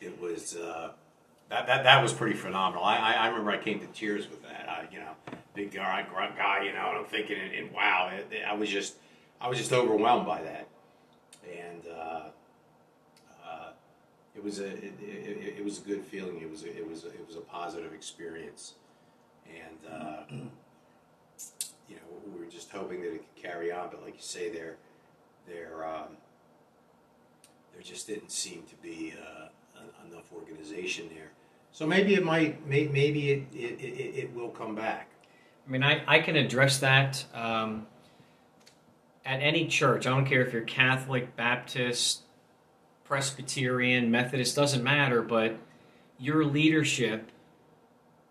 [0.00, 0.92] it was uh,
[1.48, 2.84] that, that that was pretty phenomenal.
[2.84, 4.68] I, I, I remember I came to tears with that.
[4.68, 5.10] I, you know,
[5.58, 6.62] big guy, grunt guy.
[6.62, 8.94] You know, and I'm thinking, and, and wow, it, it- I was just,
[9.40, 10.68] I was just overwhelmed by that,
[11.50, 12.22] and uh,
[13.44, 13.70] uh,
[14.36, 16.40] it was a, it, it, was a good feeling.
[16.40, 18.74] It was, a, it was, a, it was a positive experience,
[19.48, 20.22] and uh,
[21.88, 22.02] you know,
[22.32, 23.88] we were just hoping that it could carry on.
[23.90, 24.76] But like you say, there
[25.48, 26.16] there um,
[27.72, 29.48] there just didn't seem to be uh,
[30.08, 31.30] enough organization there.
[31.70, 35.10] So maybe it might, maybe it, it, it, it will come back.
[35.68, 37.86] I mean i, I can address that um,
[39.24, 40.06] at any church.
[40.06, 42.22] I don't care if you're catholic baptist
[43.04, 45.58] presbyterian methodist doesn't matter but
[46.18, 47.30] your leadership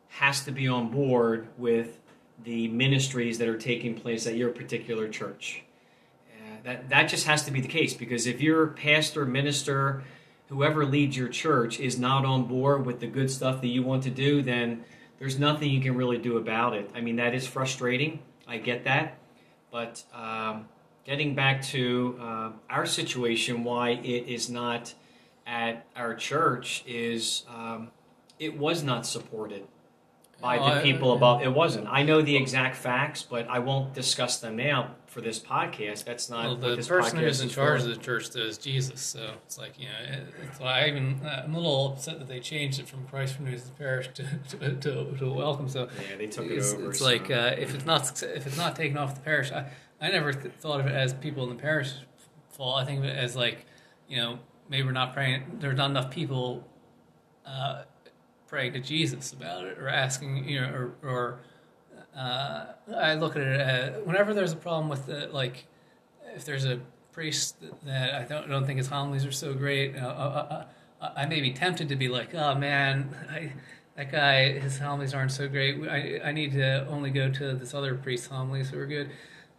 [0.10, 2.00] has to be on board with
[2.44, 5.64] the ministries that are taking place at your particular church.
[6.32, 10.04] Uh, that that just has to be the case because if your pastor, minister,
[10.50, 14.04] whoever leads your church is not on board with the good stuff that you want
[14.04, 14.84] to do, then
[15.20, 16.90] there's nothing you can really do about it.
[16.94, 18.20] I mean, that is frustrating.
[18.48, 19.18] I get that,
[19.72, 20.68] but um,
[21.06, 24.94] getting back to uh, our situation, why it is not
[25.46, 27.90] at our church is um,
[28.40, 29.68] it was not supported
[30.42, 31.42] by Oh, the I- people above.
[31.42, 31.88] It wasn't.
[31.90, 36.04] I know the exact facts, but I won't discuss them now for this podcast.
[36.06, 37.90] That's not Well, what the this person who's in charge for.
[37.90, 41.20] of the church though is Jesus, so it's like you know, it- it's I even
[41.26, 44.76] I'm a little upset that they changed it from Christ renews the parish to to,
[44.76, 45.68] to, to welcome.
[45.68, 46.90] So Yeah, they took it it's, over.
[46.90, 49.72] it's so- like uh, if it's not if it's not taken off the parish, I
[50.00, 51.94] I never th- thought of it as people in the parish
[52.52, 52.78] fault.
[52.80, 53.66] I think of it as like
[54.08, 54.38] you know
[54.70, 55.58] maybe we're not praying.
[55.60, 56.64] There's not enough people
[57.44, 57.84] uh,
[58.48, 60.94] praying to Jesus about it or asking you know or.
[61.04, 61.40] or
[62.18, 65.68] uh, I look at it as whenever there's a problem with the like
[66.36, 66.80] if there's a
[67.12, 70.66] priest that I don't don't think his homilies are so great, uh, uh,
[71.02, 73.54] uh, I may be tempted to be like, oh man, I,
[73.96, 75.88] that guy his homilies aren't so great.
[75.88, 79.12] I I need to only go to this other priest's homilies who are good.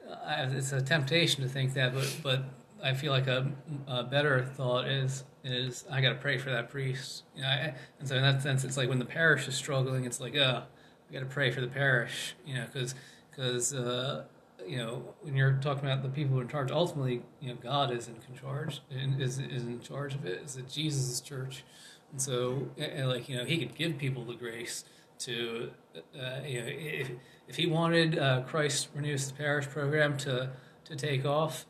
[0.09, 2.45] Uh, it's a temptation to think that, but but
[2.83, 3.51] I feel like a,
[3.87, 7.25] a better thought is is I got to pray for that priest.
[7.35, 10.05] You know, I, and so in that sense, it's like when the parish is struggling,
[10.05, 10.63] it's like, oh,
[11.09, 12.35] I got to pray for the parish.
[12.47, 12.95] You know, because
[13.31, 14.25] because uh,
[14.67, 18.09] you know when you're talking about the people in charge, ultimately, you know, God is
[18.09, 20.41] in charge is is in charge of it.
[20.43, 21.65] It's a Jesus' church,
[22.13, 24.85] and so and like you know, He could give people the grace
[25.21, 27.11] to uh, you know if
[27.49, 30.51] if He wanted uh, Christ renews the parish program to
[30.85, 31.67] to take off,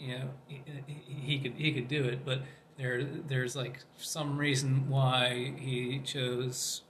[0.00, 0.62] you know, he,
[1.06, 2.42] he could he could do it, but
[2.76, 6.82] there there's like some reason why he chose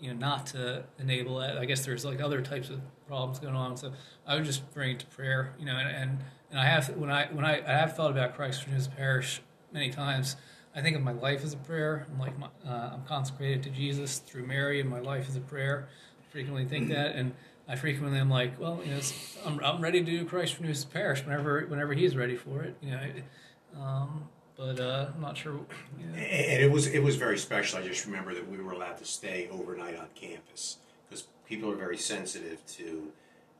[0.00, 1.58] you know not to enable that.
[1.58, 3.76] I guess there's like other types of problems going on.
[3.76, 3.92] So
[4.26, 6.18] I would just bring it to prayer, you know, and and,
[6.50, 9.42] and I have when I when I, I have thought about Christ for His parish
[9.72, 10.36] many times.
[10.76, 12.06] I think of my life as a prayer.
[12.10, 15.40] I'm like my, uh, I'm consecrated to Jesus through Mary, and my life is a
[15.40, 15.88] prayer.
[16.20, 17.32] I frequently think that, and
[17.66, 19.00] I frequently am like, well, you know,
[19.46, 22.90] I'm, I'm ready to do Christ His parish whenever whenever He's ready for it, you
[22.90, 23.80] know.
[23.80, 25.58] Um, but uh, I'm not sure.
[25.98, 27.78] And it was it was very special.
[27.78, 31.76] I just remember that we were allowed to stay overnight on campus because people are
[31.76, 32.82] very sensitive to,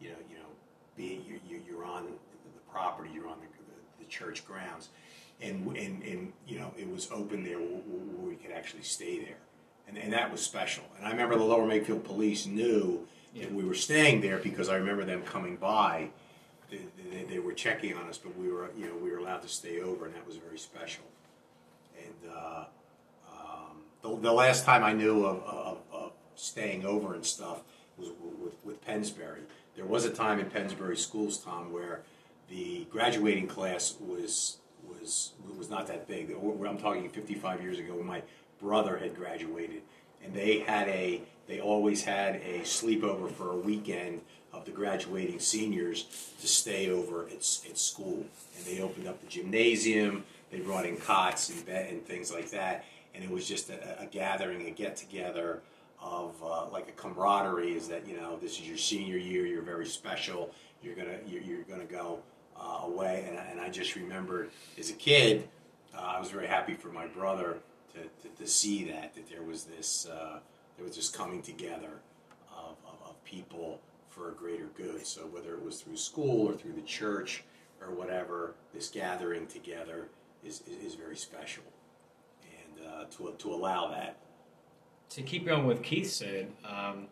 [0.01, 0.49] you know, you know,
[0.97, 4.91] being you, you you're on the property, you're on the, the, the church grounds,
[5.41, 9.39] and and and you know it was open there where we could actually stay there,
[9.89, 10.85] and and that was special.
[10.99, 13.07] And I remember the Lower Makefield Police knew
[13.51, 16.11] we were staying there because I remember them coming by.
[16.71, 16.81] They,
[17.11, 19.49] they, they were checking on us, but we were, you know, we were allowed to
[19.49, 21.05] stay over, and that was very special.
[21.99, 22.65] And uh,
[23.31, 27.63] um, the, the last time I knew of, of, of staying over and stuff
[27.97, 28.11] was
[28.43, 29.41] with, with Pennsbury.
[29.77, 32.03] There was a time in Pennsbury schools, Tom, where
[32.49, 36.31] the graduating class was was was not that big.
[36.33, 38.23] I'm talking 55 years ago when my
[38.61, 39.83] brother had graduated,
[40.23, 44.21] and they had a they always had a sleepover for a weekend
[44.53, 46.05] of the graduating seniors
[46.41, 48.25] to stay over at, at school.
[48.57, 52.51] And they opened up the gymnasium, they brought in cots and, bed and things like
[52.51, 52.85] that.
[53.15, 55.61] And it was just a, a gathering, a get together
[56.01, 59.63] of uh, like a camaraderie is that, you know, this is your senior year, you're
[59.63, 60.51] very special,
[60.83, 62.21] you're to you're, you're gonna go
[62.57, 63.25] uh, away.
[63.29, 65.49] And, and I just remembered as a kid,
[65.97, 67.59] uh, I was very happy for my brother
[67.95, 70.39] to, to, to see that, that there was this, uh,
[70.77, 72.01] there was this coming together
[72.53, 75.07] of, of, of people for a greater good.
[75.07, 77.45] So whether it was through school or through the church
[77.81, 80.09] or whatever, this gathering together
[80.45, 81.65] is, is, is very special.
[82.43, 84.17] And uh, to, to allow that.
[85.11, 87.07] To keep going with Keith said, um,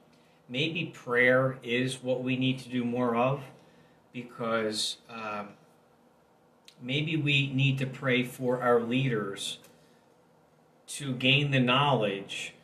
[0.49, 3.43] maybe prayer is what we need to do more of
[4.13, 5.49] because um,
[6.81, 9.59] maybe we need to pray for our leaders
[10.87, 12.55] to gain the knowledge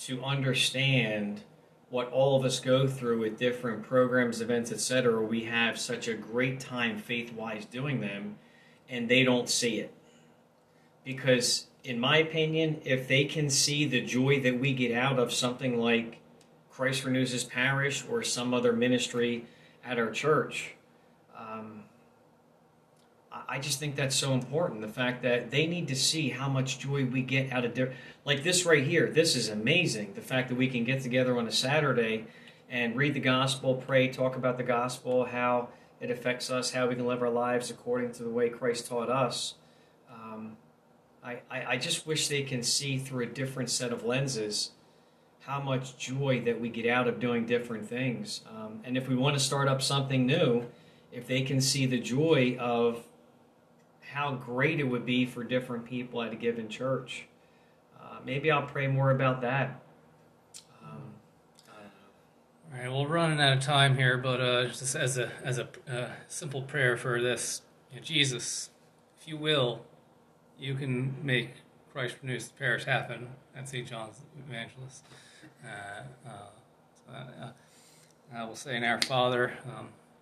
[0.00, 1.42] to understand
[1.90, 6.14] what all of us go through with different programs, events, etc., we have such a
[6.14, 8.36] great time faith wise doing them,
[8.88, 9.92] and they don't see it.
[11.04, 15.32] Because, in my opinion, if they can see the joy that we get out of
[15.32, 16.18] something like
[16.70, 19.44] Christ Renews His Parish or some other ministry
[19.84, 20.74] at our church,
[21.36, 21.79] um,
[23.50, 24.80] I just think that's so important.
[24.80, 27.98] The fact that they need to see how much joy we get out of different
[28.24, 30.12] like this right here, this is amazing.
[30.14, 32.26] The fact that we can get together on a Saturday
[32.68, 35.68] and read the gospel, pray, talk about the gospel, how
[36.00, 39.10] it affects us, how we can live our lives according to the way Christ taught
[39.10, 39.54] us.
[40.08, 40.56] Um,
[41.24, 44.70] I, I, I just wish they can see through a different set of lenses
[45.40, 48.42] how much joy that we get out of doing different things.
[48.48, 50.66] Um, and if we want to start up something new,
[51.10, 53.02] if they can see the joy of
[54.12, 57.26] how great it would be for different people at a given church
[58.24, 59.80] maybe I'll pray more about that.
[60.82, 61.14] Um,
[62.72, 65.58] All right, well, we're running out of time here, but uh, just as a as
[65.58, 68.70] a uh, simple prayer for this, you know, Jesus,
[69.20, 69.82] if you will,
[70.58, 71.50] you can make
[71.92, 73.86] Christ Renews the Parish happen at St.
[73.88, 75.04] John's Evangelist.
[75.64, 77.48] Uh, uh uh,
[78.32, 79.54] I will say in Our Father.
[79.66, 79.88] Um,